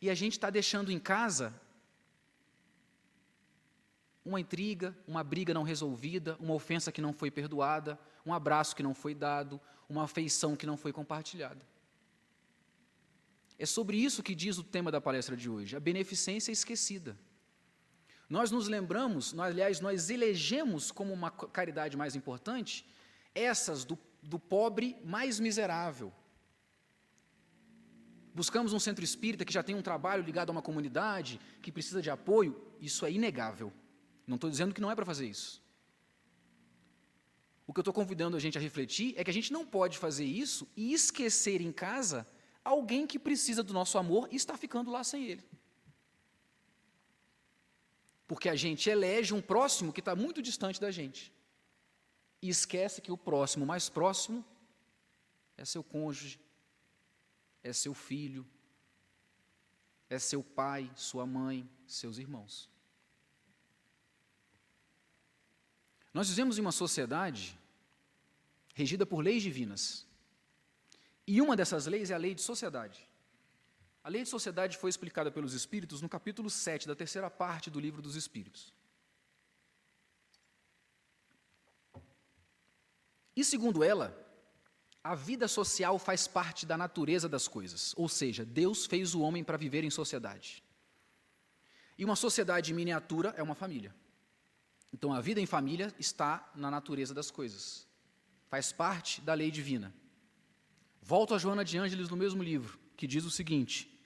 [0.00, 1.52] E a gente está deixando em casa
[4.24, 8.82] uma intriga, uma briga não resolvida, uma ofensa que não foi perdoada, um abraço que
[8.84, 11.66] não foi dado, uma afeição que não foi compartilhada.
[13.58, 17.18] É sobre isso que diz o tema da palestra de hoje, a beneficência esquecida.
[18.28, 22.86] Nós nos lembramos, nós, aliás, nós elegemos como uma caridade mais importante
[23.36, 26.12] essas do, do pobre mais miserável.
[28.34, 32.02] Buscamos um centro espírita que já tem um trabalho ligado a uma comunidade, que precisa
[32.02, 33.72] de apoio, isso é inegável.
[34.26, 35.62] Não estou dizendo que não é para fazer isso.
[37.66, 39.96] O que eu estou convidando a gente a refletir é que a gente não pode
[39.96, 42.26] fazer isso e esquecer em casa
[42.62, 45.44] alguém que precisa do nosso amor e está ficando lá sem ele.
[48.26, 51.32] Porque a gente elege um próximo que está muito distante da gente.
[52.42, 54.44] E esquece que o próximo mais próximo
[55.56, 56.38] é seu cônjuge,
[57.62, 58.46] é seu filho,
[60.08, 62.70] é seu pai, sua mãe, seus irmãos.
[66.12, 67.58] Nós vivemos em uma sociedade
[68.72, 70.06] regida por leis divinas.
[71.26, 73.08] E uma dessas leis é a lei de sociedade.
[74.04, 77.80] A lei de sociedade foi explicada pelos Espíritos no capítulo 7 da terceira parte do
[77.80, 78.72] livro dos Espíritos.
[83.36, 84.16] E segundo ela,
[85.04, 89.44] a vida social faz parte da natureza das coisas, ou seja, Deus fez o homem
[89.44, 90.64] para viver em sociedade.
[91.98, 93.94] E uma sociedade miniatura é uma família.
[94.92, 97.86] Então a vida em família está na natureza das coisas,
[98.48, 99.94] faz parte da lei divina.
[101.02, 103.96] Volto a Joana de Ângeles no mesmo livro, que diz o seguinte: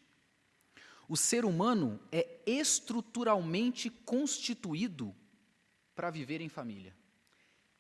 [1.08, 5.14] o ser humano é estruturalmente constituído
[5.94, 6.94] para viver em família,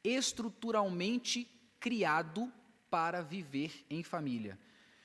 [0.02, 2.52] estruturalmente criado
[2.88, 4.58] para viver em família.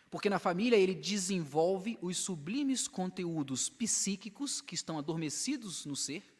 [0.09, 6.35] Porque na família ele desenvolve os sublimes conteúdos psíquicos que estão adormecidos no ser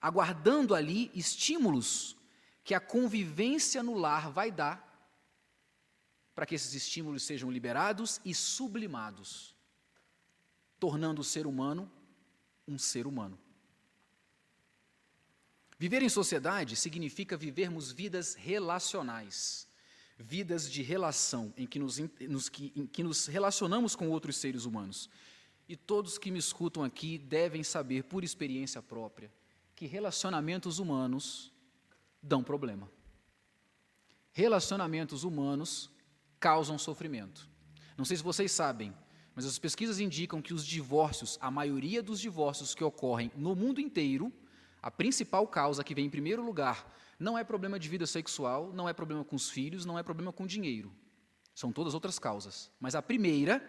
[0.00, 2.16] aguardando ali estímulos
[2.62, 4.86] que a convivência no lar vai dar
[6.34, 9.56] para que esses estímulos sejam liberados e sublimados,
[10.78, 11.90] tornando o ser humano
[12.66, 13.38] um ser humano.
[15.78, 19.68] Viver em sociedade significa vivermos vidas relacionais,
[20.18, 25.08] vidas de relação, em que nos, nos, em que nos relacionamos com outros seres humanos.
[25.68, 29.30] e todos que me escutam aqui devem saber por experiência própria
[29.76, 31.52] que relacionamentos humanos
[32.20, 32.90] dão problema.
[34.32, 35.88] Relacionamentos humanos
[36.40, 37.48] causam sofrimento.
[37.96, 38.92] Não sei se vocês sabem,
[39.36, 43.80] mas as pesquisas indicam que os divórcios, a maioria dos divórcios que ocorrem no mundo
[43.80, 44.32] inteiro,
[44.88, 48.88] a principal causa que vem em primeiro lugar não é problema de vida sexual, não
[48.88, 50.90] é problema com os filhos, não é problema com dinheiro.
[51.54, 52.70] São todas outras causas.
[52.80, 53.62] Mas a primeira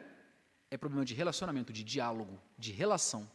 [0.72, 3.30] é problema de relacionamento, de diálogo, de relação.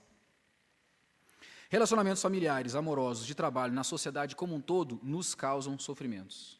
[1.69, 6.59] Relacionamentos familiares, amorosos, de trabalho, na sociedade como um todo, nos causam sofrimentos.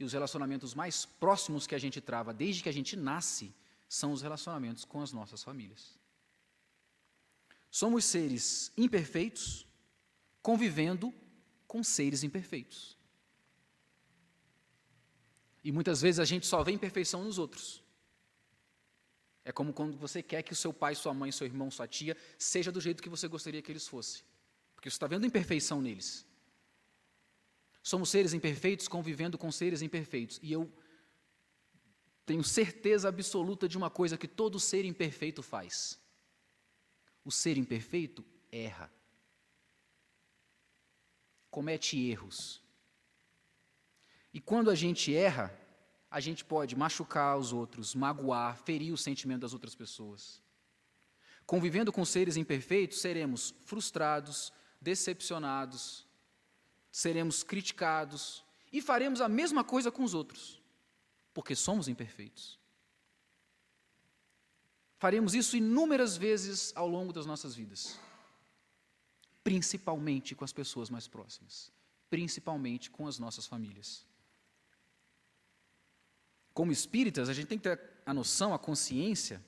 [0.00, 3.54] E os relacionamentos mais próximos que a gente trava desde que a gente nasce
[3.88, 5.96] são os relacionamentos com as nossas famílias.
[7.70, 9.64] Somos seres imperfeitos,
[10.42, 11.14] convivendo
[11.66, 12.98] com seres imperfeitos.
[15.64, 17.82] E muitas vezes a gente só vê imperfeição nos outros.
[19.44, 22.16] É como quando você quer que o seu pai, sua mãe, seu irmão, sua tia
[22.36, 24.22] seja do jeito que você gostaria que eles fossem.
[24.74, 26.26] Porque você está vendo imperfeição neles.
[27.82, 30.38] Somos seres imperfeitos convivendo com seres imperfeitos.
[30.42, 30.72] E eu
[32.26, 36.00] tenho certeza absoluta de uma coisa que todo ser imperfeito faz:
[37.24, 38.92] o ser imperfeito erra
[41.52, 42.62] comete erros.
[44.32, 45.54] E quando a gente erra,
[46.10, 50.42] a gente pode machucar os outros, magoar, ferir o sentimento das outras pessoas.
[51.44, 56.06] Convivendo com seres imperfeitos, seremos frustrados, decepcionados,
[56.90, 60.60] seremos criticados e faremos a mesma coisa com os outros,
[61.34, 62.58] porque somos imperfeitos.
[64.96, 67.98] Faremos isso inúmeras vezes ao longo das nossas vidas
[69.44, 71.70] principalmente com as pessoas mais próximas,
[72.08, 74.06] principalmente com as nossas famílias.
[76.54, 79.42] Como espíritas, a gente tem que ter a noção, a consciência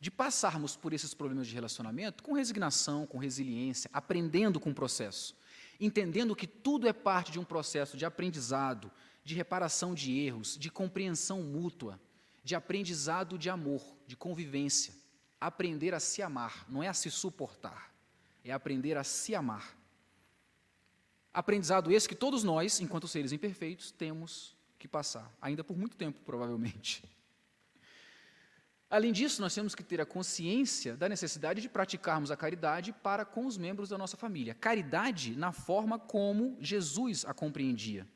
[0.00, 5.36] de passarmos por esses problemas de relacionamento com resignação, com resiliência, aprendendo com o processo,
[5.78, 8.90] entendendo que tudo é parte de um processo de aprendizado,
[9.22, 12.00] de reparação de erros, de compreensão mútua,
[12.42, 14.94] de aprendizado de amor, de convivência.
[15.40, 17.91] Aprender a se amar, não é a se suportar
[18.44, 19.76] é aprender a se amar.
[21.32, 26.20] Aprendizado esse que todos nós, enquanto seres imperfeitos, temos que passar, ainda por muito tempo,
[26.24, 27.02] provavelmente.
[28.90, 33.24] Além disso, nós temos que ter a consciência da necessidade de praticarmos a caridade para
[33.24, 34.54] com os membros da nossa família.
[34.54, 38.06] Caridade na forma como Jesus a compreendia.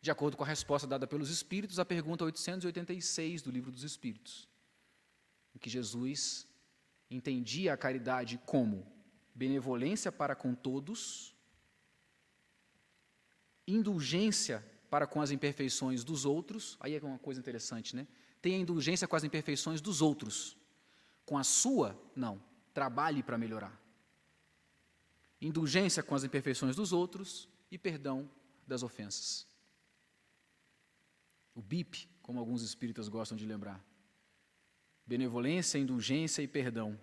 [0.00, 4.48] De acordo com a resposta dada pelos Espíritos à pergunta 886 do Livro dos Espíritos,
[5.54, 6.44] em que Jesus
[7.08, 8.91] entendia a caridade como
[9.42, 11.34] benevolência para com todos,
[13.66, 16.76] indulgência para com as imperfeições dos outros.
[16.78, 18.06] Aí é uma coisa interessante, né?
[18.40, 20.56] Tenha indulgência com as imperfeições dos outros.
[21.26, 22.40] Com a sua, não.
[22.72, 23.76] Trabalhe para melhorar.
[25.40, 28.30] Indulgência com as imperfeições dos outros e perdão
[28.64, 29.44] das ofensas.
[31.52, 33.84] O BIP, como alguns espíritas gostam de lembrar.
[35.04, 36.96] Benevolência, indulgência e perdão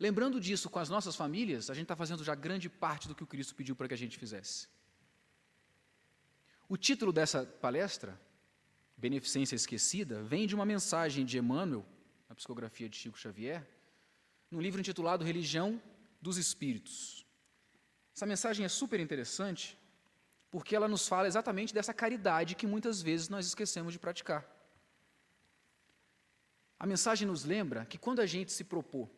[0.00, 3.24] Lembrando disso com as nossas famílias, a gente está fazendo já grande parte do que
[3.24, 4.68] o Cristo pediu para que a gente fizesse.
[6.68, 8.20] O título dessa palestra,
[8.96, 11.84] Beneficência Esquecida, vem de uma mensagem de Emmanuel,
[12.28, 13.66] na psicografia de Chico Xavier,
[14.50, 15.82] num livro intitulado Religião
[16.22, 17.26] dos Espíritos.
[18.14, 19.76] Essa mensagem é super interessante,
[20.50, 24.46] porque ela nos fala exatamente dessa caridade que muitas vezes nós esquecemos de praticar.
[26.78, 29.10] A mensagem nos lembra que quando a gente se propor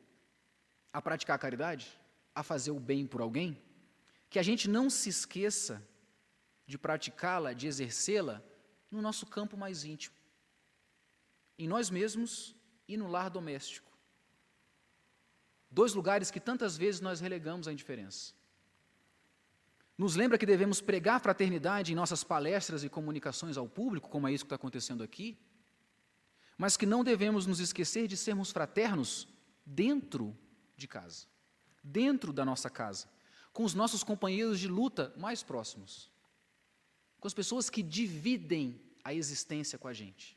[0.92, 1.98] a praticar a caridade,
[2.34, 3.60] a fazer o bem por alguém,
[4.28, 5.86] que a gente não se esqueça
[6.66, 8.42] de praticá-la, de exercê-la
[8.90, 10.14] no nosso campo mais íntimo,
[11.58, 12.54] em nós mesmos
[12.86, 13.90] e no lar doméstico.
[15.70, 18.34] Dois lugares que tantas vezes nós relegamos à indiferença.
[19.96, 24.26] Nos lembra que devemos pregar a fraternidade em nossas palestras e comunicações ao público, como
[24.26, 25.38] é isso que está acontecendo aqui,
[26.56, 29.28] mas que não devemos nos esquecer de sermos fraternos
[29.64, 30.36] dentro
[30.80, 31.26] de casa,
[31.82, 33.08] dentro da nossa casa,
[33.52, 36.10] com os nossos companheiros de luta mais próximos,
[37.18, 40.36] com as pessoas que dividem a existência com a gente,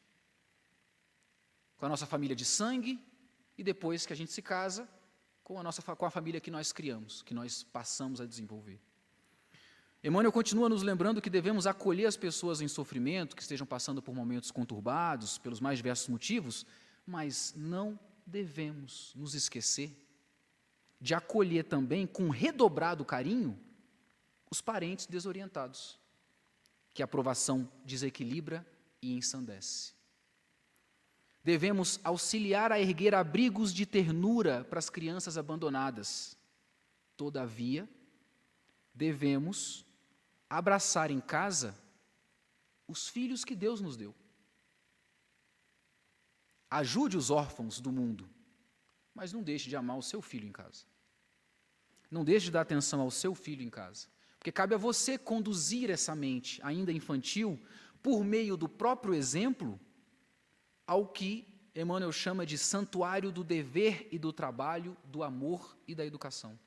[1.78, 3.00] com a nossa família de sangue
[3.58, 4.88] e depois que a gente se casa,
[5.44, 8.80] com a, nossa, com a família que nós criamos, que nós passamos a desenvolver.
[10.04, 14.14] Emmanuel continua nos lembrando que devemos acolher as pessoas em sofrimento, que estejam passando por
[14.14, 16.66] momentos conturbados, pelos mais diversos motivos,
[17.06, 20.03] mas não devemos nos esquecer
[21.04, 23.60] de acolher também com redobrado carinho
[24.50, 26.00] os parentes desorientados,
[26.94, 28.66] que a aprovação desequilibra
[29.02, 29.92] e ensandece.
[31.44, 36.38] Devemos auxiliar a erguer abrigos de ternura para as crianças abandonadas.
[37.18, 37.86] Todavia,
[38.94, 39.86] devemos
[40.50, 41.78] abraçar em casa
[42.88, 44.16] os filhos que Deus nos deu.
[46.70, 48.30] Ajude os órfãos do mundo,
[49.14, 50.93] mas não deixe de amar o seu filho em casa.
[52.14, 54.08] Não deixe de dar atenção ao seu filho em casa.
[54.38, 57.60] Porque cabe a você conduzir essa mente, ainda infantil,
[58.04, 59.80] por meio do próprio exemplo,
[60.86, 66.06] ao que Emmanuel chama de santuário do dever e do trabalho, do amor e da
[66.06, 66.60] educação.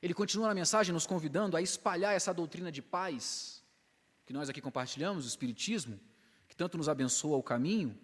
[0.00, 3.64] Ele continua na mensagem nos convidando a espalhar essa doutrina de paz,
[4.24, 5.98] que nós aqui compartilhamos, o Espiritismo,
[6.46, 7.98] que tanto nos abençoa o caminho,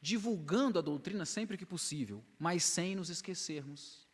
[0.00, 4.07] divulgando a doutrina sempre que possível, mas sem nos esquecermos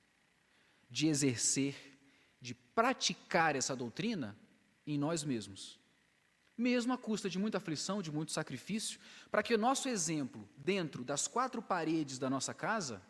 [0.95, 1.75] de exercer,
[2.41, 4.39] de praticar essa doutrina
[4.87, 5.77] em nós mesmos.
[6.57, 11.03] Mesmo à custa de muita aflição, de muito sacrifício, para que o nosso exemplo, dentro
[11.03, 13.03] das quatro paredes da nossa casa,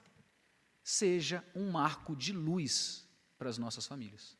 [0.82, 3.06] seja um marco de luz
[3.36, 4.34] para as nossas famílias.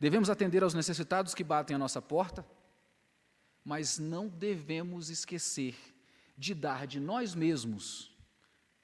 [0.00, 2.42] Devemos atender aos necessitados que batem à nossa porta,
[3.62, 5.76] mas não devemos esquecer
[6.38, 8.16] de dar de nós mesmos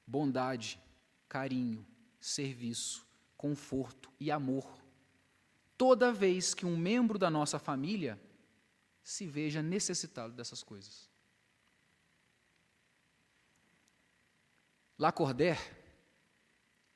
[0.07, 0.79] bondade,
[1.26, 1.87] carinho,
[2.19, 3.07] serviço,
[3.37, 4.66] conforto e amor,
[5.77, 8.21] toda vez que um membro da nossa família
[9.03, 11.09] se veja necessitado dessas coisas.
[14.99, 15.61] Lacordaire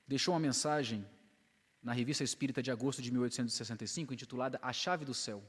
[0.07, 1.09] deixou uma mensagem
[1.83, 5.43] na Revista Espírita de agosto de 1865, intitulada A Chave do Céu.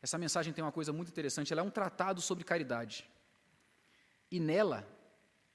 [0.00, 3.08] Essa mensagem tem uma coisa muito interessante, ela é um tratado sobre caridade.
[4.30, 4.86] E nela,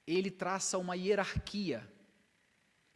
[0.06, 1.88] ele traça uma hierarquia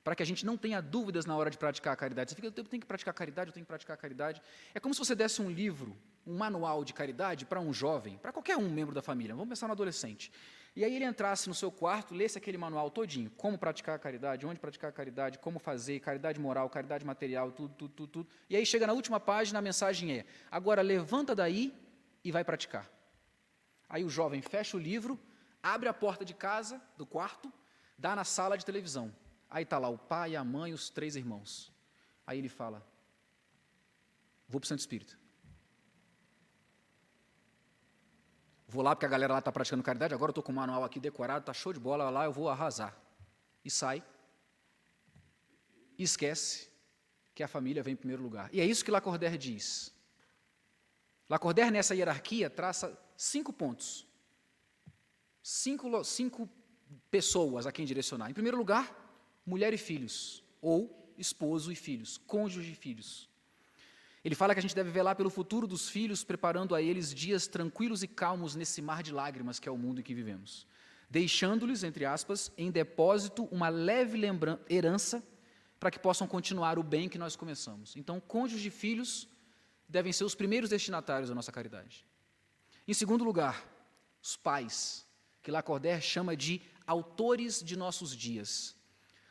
[0.04, 2.30] para que a gente não tenha dúvidas na hora de praticar a caridade.
[2.30, 4.42] Você fica, eu tenho que praticar caridade, eu tenho que praticar caridade.
[4.74, 5.96] É como se você desse um livro,
[6.26, 9.66] um manual de caridade para um jovem, para qualquer um membro da família, vamos pensar
[9.66, 10.32] no adolescente.
[10.74, 14.46] E aí ele entrasse no seu quarto, lesse aquele manual todinho, como praticar a caridade,
[14.46, 18.28] onde praticar a caridade, como fazer, caridade moral, caridade material, tudo, tudo, tudo, tudo.
[18.48, 21.74] E aí chega na última página, a mensagem é: agora levanta daí
[22.24, 22.90] e vai praticar.
[23.86, 25.20] Aí o jovem fecha o livro,
[25.62, 27.52] abre a porta de casa, do quarto,
[27.98, 29.14] dá na sala de televisão.
[29.52, 31.70] Aí está lá o pai, a mãe, os três irmãos.
[32.26, 32.82] Aí ele fala:
[34.48, 35.18] Vou para o Santo Espírito.
[38.66, 40.82] Vou lá porque a galera lá está praticando caridade, agora eu estou com o manual
[40.82, 42.96] aqui decorado, está show de bola, lá eu vou arrasar.
[43.62, 44.02] E sai.
[45.98, 46.70] E esquece
[47.34, 48.48] que a família vem em primeiro lugar.
[48.54, 49.94] E é isso que Lacordaire diz.
[51.28, 54.06] Lacordaire, nessa hierarquia, traça cinco pontos.
[55.42, 56.48] Cinco, cinco
[57.10, 58.30] pessoas a quem direcionar.
[58.30, 59.01] Em primeiro lugar,
[59.44, 63.28] mulher e filhos, ou esposo e filhos, cônjuge e filhos.
[64.24, 67.48] Ele fala que a gente deve velar pelo futuro dos filhos, preparando a eles dias
[67.48, 70.66] tranquilos e calmos nesse mar de lágrimas que é o mundo em que vivemos,
[71.10, 74.20] deixando-lhes, entre aspas, em depósito uma leve
[74.70, 75.22] herança
[75.80, 77.96] para que possam continuar o bem que nós começamos.
[77.96, 79.28] Então, cônjuge e filhos
[79.88, 82.06] devem ser os primeiros destinatários da nossa caridade.
[82.86, 83.66] Em segundo lugar,
[84.22, 85.04] os pais,
[85.42, 88.76] que Lacordaire chama de autores de nossos dias.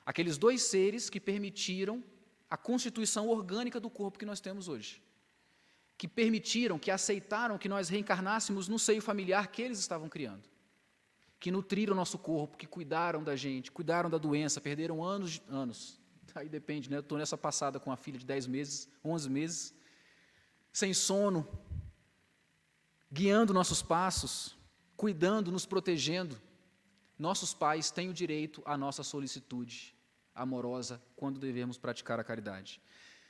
[0.05, 2.03] Aqueles dois seres que permitiram
[2.49, 5.01] a constituição orgânica do corpo que nós temos hoje.
[5.97, 10.49] Que permitiram, que aceitaram que nós reencarnássemos no seio familiar que eles estavam criando.
[11.39, 15.99] Que nutriram nosso corpo, que cuidaram da gente, cuidaram da doença, perderam anos, anos.
[16.35, 16.97] Aí depende, né?
[16.97, 19.73] Eu estou nessa passada com a filha de 10 meses, 11 meses,
[20.73, 21.47] sem sono,
[23.11, 24.57] guiando nossos passos,
[24.95, 26.39] cuidando, nos protegendo
[27.21, 29.95] nossos pais têm o direito à nossa solicitude
[30.33, 32.81] amorosa quando devemos praticar a caridade.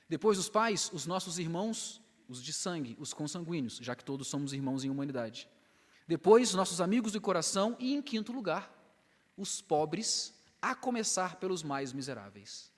[0.08, 4.54] Depois dos pais, os nossos irmãos, os de sangue, os consanguíneos, já que todos somos
[4.54, 5.46] irmãos em humanidade.
[6.08, 8.74] Depois, nossos amigos do coração e, em quinto lugar,
[9.36, 12.72] os pobres, a começar pelos mais miseráveis.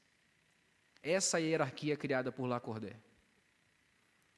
[1.03, 2.99] Essa é a hierarquia criada por Lacordaire,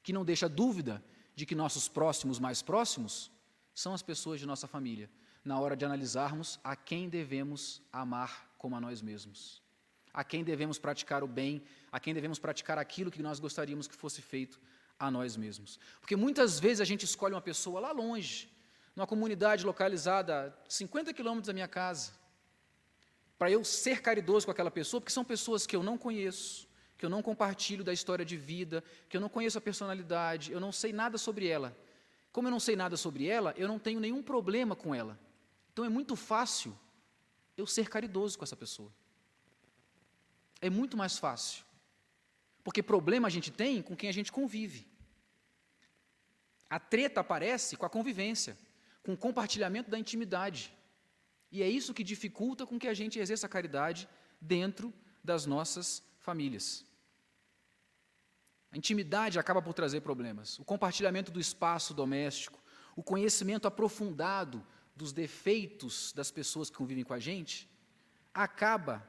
[0.02, 1.02] que não deixa dúvida
[1.34, 3.30] de que nossos próximos mais próximos
[3.74, 5.10] são as pessoas de nossa família,
[5.46, 9.62] na hora de analisarmos a quem devemos amar como a nós mesmos,
[10.12, 13.94] a quem devemos praticar o bem, a quem devemos praticar aquilo que nós gostaríamos que
[13.94, 14.60] fosse feito
[14.98, 15.78] a nós mesmos.
[16.00, 18.52] Porque muitas vezes a gente escolhe uma pessoa lá longe,
[18.96, 22.10] numa comunidade localizada a 50 quilômetros da minha casa,
[23.38, 26.66] para eu ser caridoso com aquela pessoa, porque são pessoas que eu não conheço,
[26.98, 30.58] que eu não compartilho da história de vida, que eu não conheço a personalidade, eu
[30.58, 31.76] não sei nada sobre ela.
[32.32, 35.16] Como eu não sei nada sobre ela, eu não tenho nenhum problema com ela.
[35.76, 36.74] Então é muito fácil
[37.54, 38.90] eu ser caridoso com essa pessoa.
[40.58, 41.66] É muito mais fácil.
[42.64, 44.88] Porque problema a gente tem com quem a gente convive.
[46.70, 48.56] A treta aparece com a convivência.
[49.02, 50.72] com compartilhamento da intimidade.
[51.52, 54.08] E é isso que dificulta com que a gente exerça a caridade
[54.40, 56.86] dentro das nossas famílias.
[58.72, 60.58] A intimidade acaba por trazer problemas.
[60.58, 62.58] O compartilhamento do espaço doméstico,
[62.96, 64.66] o conhecimento aprofundado
[64.96, 67.68] dos defeitos das pessoas que convivem com a gente,
[68.32, 69.06] acaba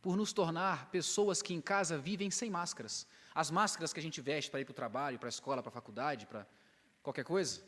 [0.00, 3.06] por nos tornar pessoas que em casa vivem sem máscaras.
[3.34, 5.68] As máscaras que a gente veste para ir para o trabalho, para a escola, para
[5.68, 6.46] a faculdade, para
[7.02, 7.62] qualquer coisa,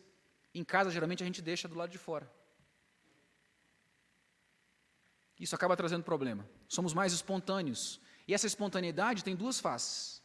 [0.55, 2.29] em casa geralmente a gente deixa do lado de fora.
[5.39, 6.49] Isso acaba trazendo problema.
[6.69, 8.01] Somos mais espontâneos.
[8.27, 10.23] E essa espontaneidade tem duas faces.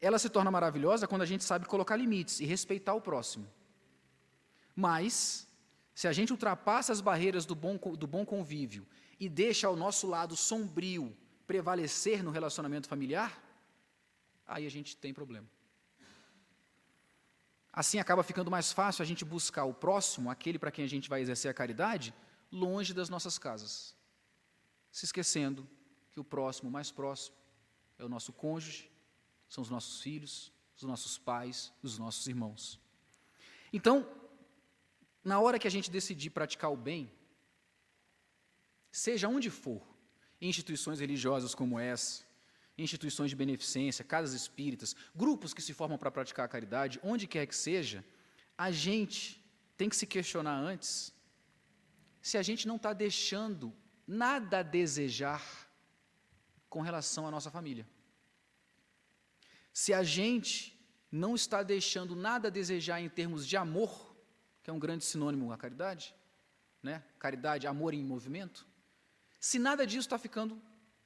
[0.00, 3.46] Ela se torna maravilhosa quando a gente sabe colocar limites e respeitar o próximo.
[4.74, 5.46] Mas,
[6.00, 8.86] se a gente ultrapassa as barreiras do bom, do bom convívio
[9.18, 11.14] e deixa o nosso lado sombrio
[11.46, 13.38] prevalecer no relacionamento familiar,
[14.46, 15.46] aí a gente tem problema.
[17.70, 21.06] Assim acaba ficando mais fácil a gente buscar o próximo, aquele para quem a gente
[21.06, 22.14] vai exercer a caridade,
[22.50, 23.94] longe das nossas casas,
[24.90, 25.68] se esquecendo
[26.12, 27.36] que o próximo mais próximo
[27.98, 28.90] é o nosso cônjuge,
[29.50, 32.80] são os nossos filhos, os nossos pais, os nossos irmãos.
[33.70, 34.08] Então,
[35.24, 37.10] na hora que a gente decidir praticar o bem,
[38.90, 39.82] seja onde for,
[40.40, 42.24] instituições religiosas como essa,
[42.76, 47.46] instituições de beneficência, casas espíritas, grupos que se formam para praticar a caridade, onde quer
[47.46, 48.04] que seja,
[48.56, 49.42] a gente
[49.76, 51.12] tem que se questionar antes
[52.20, 53.72] se a gente não está deixando
[54.06, 55.42] nada a desejar
[56.68, 57.86] com relação à nossa família.
[59.72, 60.78] Se a gente
[61.10, 64.09] não está deixando nada a desejar em termos de amor,
[64.70, 66.14] é um grande sinônimo à caridade,
[66.82, 67.02] né?
[67.18, 68.66] Caridade, amor em movimento.
[69.38, 70.60] Se nada disso está ficando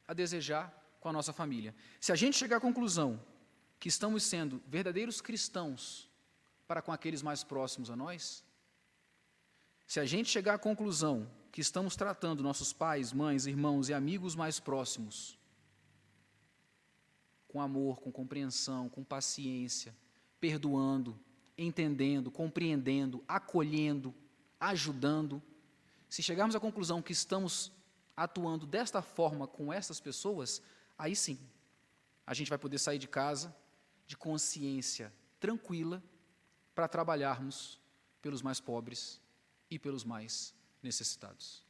[0.07, 1.75] a desejar com a nossa família.
[2.01, 3.21] Se a gente chegar à conclusão
[3.81, 6.11] que estamos sendo verdadeiros cristãos
[6.67, 8.45] para com aqueles mais próximos a nós,
[9.87, 14.35] se a gente chegar à conclusão que estamos tratando nossos pais, mães, irmãos e amigos
[14.35, 15.39] mais próximos
[17.47, 19.95] com amor, com compreensão, com paciência,
[20.41, 21.17] perdoando,
[21.57, 24.15] entendendo, compreendendo, acolhendo,
[24.59, 25.43] ajudando.
[26.09, 27.73] Se chegarmos à conclusão que estamos
[28.17, 30.63] atuando desta forma com essas pessoas,
[30.97, 31.39] aí sim,
[32.27, 33.55] a gente vai poder sair de casa
[34.07, 36.03] de consciência tranquila
[36.75, 37.81] para trabalharmos
[38.21, 39.21] pelos mais pobres
[39.71, 41.65] e pelos mais necessitados.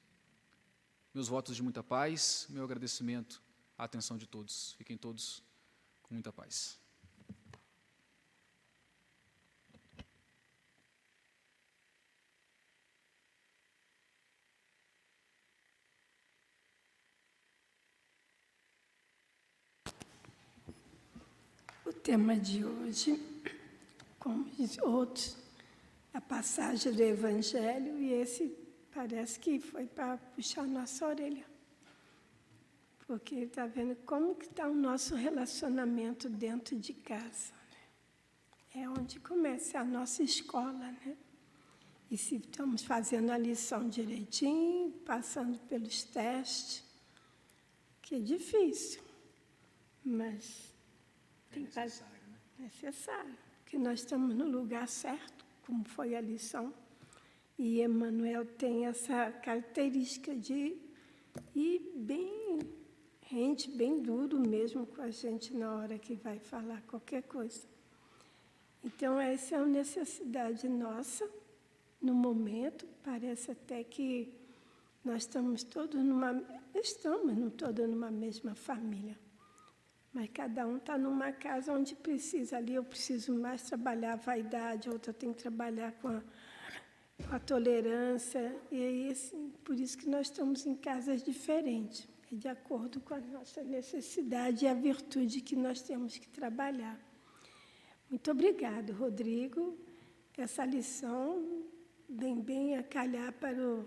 [1.12, 3.40] Meus votos de muita paz, meu agradecimento
[3.78, 4.72] à atenção de todos.
[4.72, 5.42] Fiquem todos
[6.02, 6.78] com muita paz.
[21.86, 23.20] O tema de hoje,
[24.20, 24.46] como
[24.82, 25.36] outros,
[26.12, 28.56] a passagem do Evangelho, e esse
[28.94, 31.44] parece que foi para puxar nossa orelha
[33.06, 37.52] porque está vendo como que está o nosso relacionamento dentro de casa.
[38.74, 38.82] Né?
[38.82, 41.16] É onde começa a nossa escola, né?
[42.10, 46.84] E se estamos fazendo a lição direitinho, passando pelos testes,
[48.00, 49.02] que é difícil,
[50.04, 50.73] mas
[51.58, 52.38] é necessário, né?
[52.58, 56.72] necessário, porque nós estamos no lugar certo, como foi a lição.
[57.58, 60.76] E Emmanuel tem essa característica de
[61.54, 62.58] ir bem
[63.34, 67.66] rende bem duro mesmo com a gente na hora que vai falar qualquer coisa.
[68.84, 71.28] Então, essa é uma necessidade nossa
[72.00, 72.86] no momento.
[73.02, 74.32] Parece até que
[75.04, 76.44] nós estamos todos numa.
[76.74, 79.18] Estamos não todos numa mesma família.
[80.14, 84.88] Mas cada um está numa casa onde precisa ali, eu preciso mais trabalhar a vaidade,
[84.88, 86.22] outra tem que trabalhar com a,
[87.28, 88.56] com a tolerância.
[88.70, 93.20] E é assim, por isso que nós estamos em casas diferentes de acordo com a
[93.20, 96.98] nossa necessidade e a virtude que nós temos que trabalhar.
[98.10, 99.78] Muito obrigado, Rodrigo.
[100.36, 101.64] Essa lição
[102.08, 103.84] vem bem a calhar para o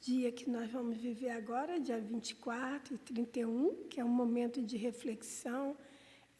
[0.00, 4.76] dia que nós vamos viver agora, dia 24 e 31, que é um momento de
[4.76, 5.76] reflexão,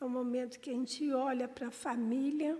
[0.01, 2.59] é um momento que a gente olha para a família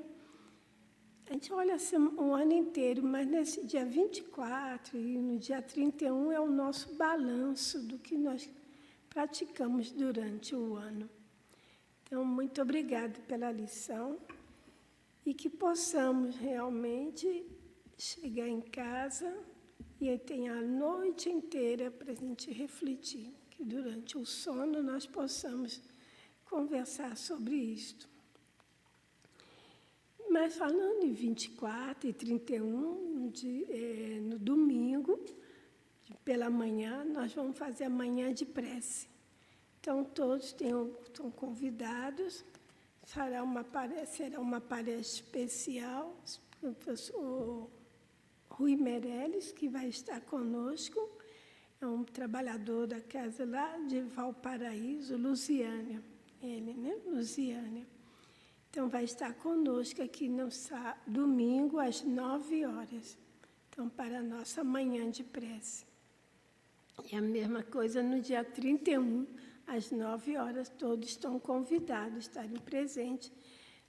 [1.27, 6.31] a gente olha assim, um ano inteiro, mas nesse dia 24 e no dia 31
[6.31, 8.49] é o nosso balanço do que nós
[9.09, 11.09] praticamos durante o ano.
[12.03, 14.19] Então, muito obrigado pela lição
[15.25, 17.47] e que possamos realmente
[17.97, 19.35] chegar em casa
[20.01, 25.81] e ter a noite inteira para a gente refletir, que durante o sono nós possamos
[26.45, 28.09] conversar sobre isto.
[30.31, 35.19] Mas falando em 24 e 31, de, é, no domingo,
[36.25, 39.09] pela manhã, nós vamos fazer a manhã de prece.
[39.81, 42.45] Então, todos estão convidados.
[43.05, 43.65] Será uma,
[44.07, 46.17] será uma palestra especial.
[46.63, 47.71] O professor
[48.57, 51.11] Rui Meirelles, que vai estar conosco,
[51.81, 56.01] é um trabalhador da casa lá de Valparaíso, Lusiânia.
[56.41, 56.95] Ele, né?
[57.05, 57.85] Lusiânia.
[58.71, 60.49] Então, vai estar conosco aqui no
[61.05, 63.19] domingo, às nove horas.
[63.69, 65.85] Então, para a nossa manhã de prece.
[67.11, 69.27] E a mesma coisa no dia 31,
[69.67, 73.33] às nove horas, todos estão convidados a estarem presentes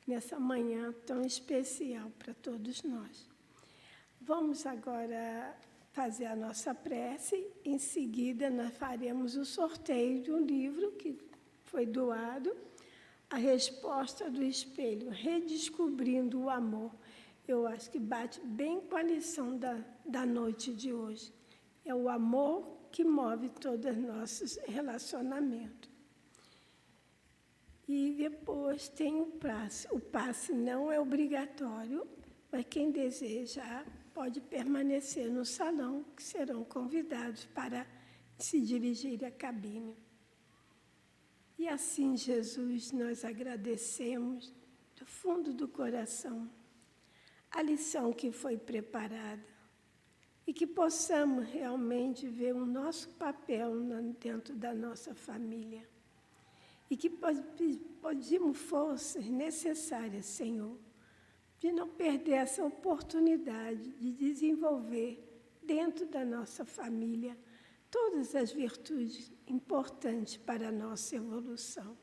[0.08, 3.35] nessa manhã tão especial para todos nós.
[4.26, 5.56] Vamos agora
[5.92, 7.46] fazer a nossa prece.
[7.64, 11.16] Em seguida, nós faremos o sorteio de um livro que
[11.66, 12.52] foi doado
[13.30, 16.92] a resposta do espelho, redescobrindo o amor.
[17.48, 21.32] Eu acho que bate bem com a lição da, da noite de hoje.
[21.86, 25.92] É o amor que move todos os nossos relacionamentos.
[27.88, 29.88] E depois tem o passe.
[29.92, 32.08] O passe não é obrigatório,
[32.52, 33.86] mas quem desejar
[34.16, 37.86] pode permanecer no salão, que serão convidados para
[38.40, 39.94] se dirigir à cabine.
[41.60, 44.54] E assim, Jesus, nós agradecemos
[44.96, 46.50] do fundo do coração
[47.52, 49.46] a lição que foi preparada
[50.48, 53.74] e que possamos realmente ver o nosso papel
[54.18, 55.86] dentro da nossa família
[56.90, 57.10] e que
[58.02, 60.78] pedimos forças necessárias, Senhor,
[61.66, 65.20] de não perder essa oportunidade de desenvolver
[65.64, 67.36] dentro da nossa família
[67.90, 71.98] todas as virtudes importantes para a nossa evolução.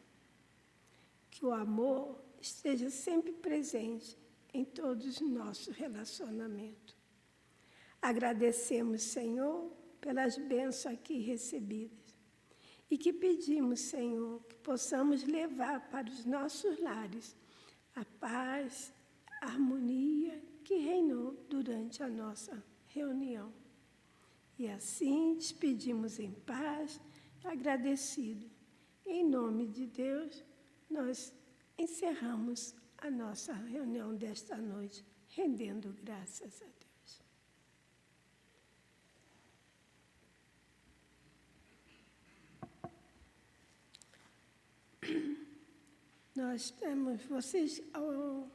[1.31, 4.19] Que o amor esteja sempre presente
[4.53, 6.97] em todos os nossos relacionamentos.
[8.01, 12.17] Agradecemos, Senhor, pelas bênçãos aqui recebidas
[12.91, 17.37] e que pedimos, Senhor, que possamos levar para os nossos lares
[17.95, 18.93] a paz,
[19.47, 23.53] harmonia que reinou durante a nossa reunião.
[24.59, 27.01] E assim despedimos em paz,
[27.45, 28.51] agradecido.
[29.05, 30.45] Em nome de Deus,
[30.89, 31.35] nós
[31.77, 36.83] encerramos a nossa reunião desta noite, rendendo graças a Deus.
[46.35, 48.49] Nós temos, vocês, ao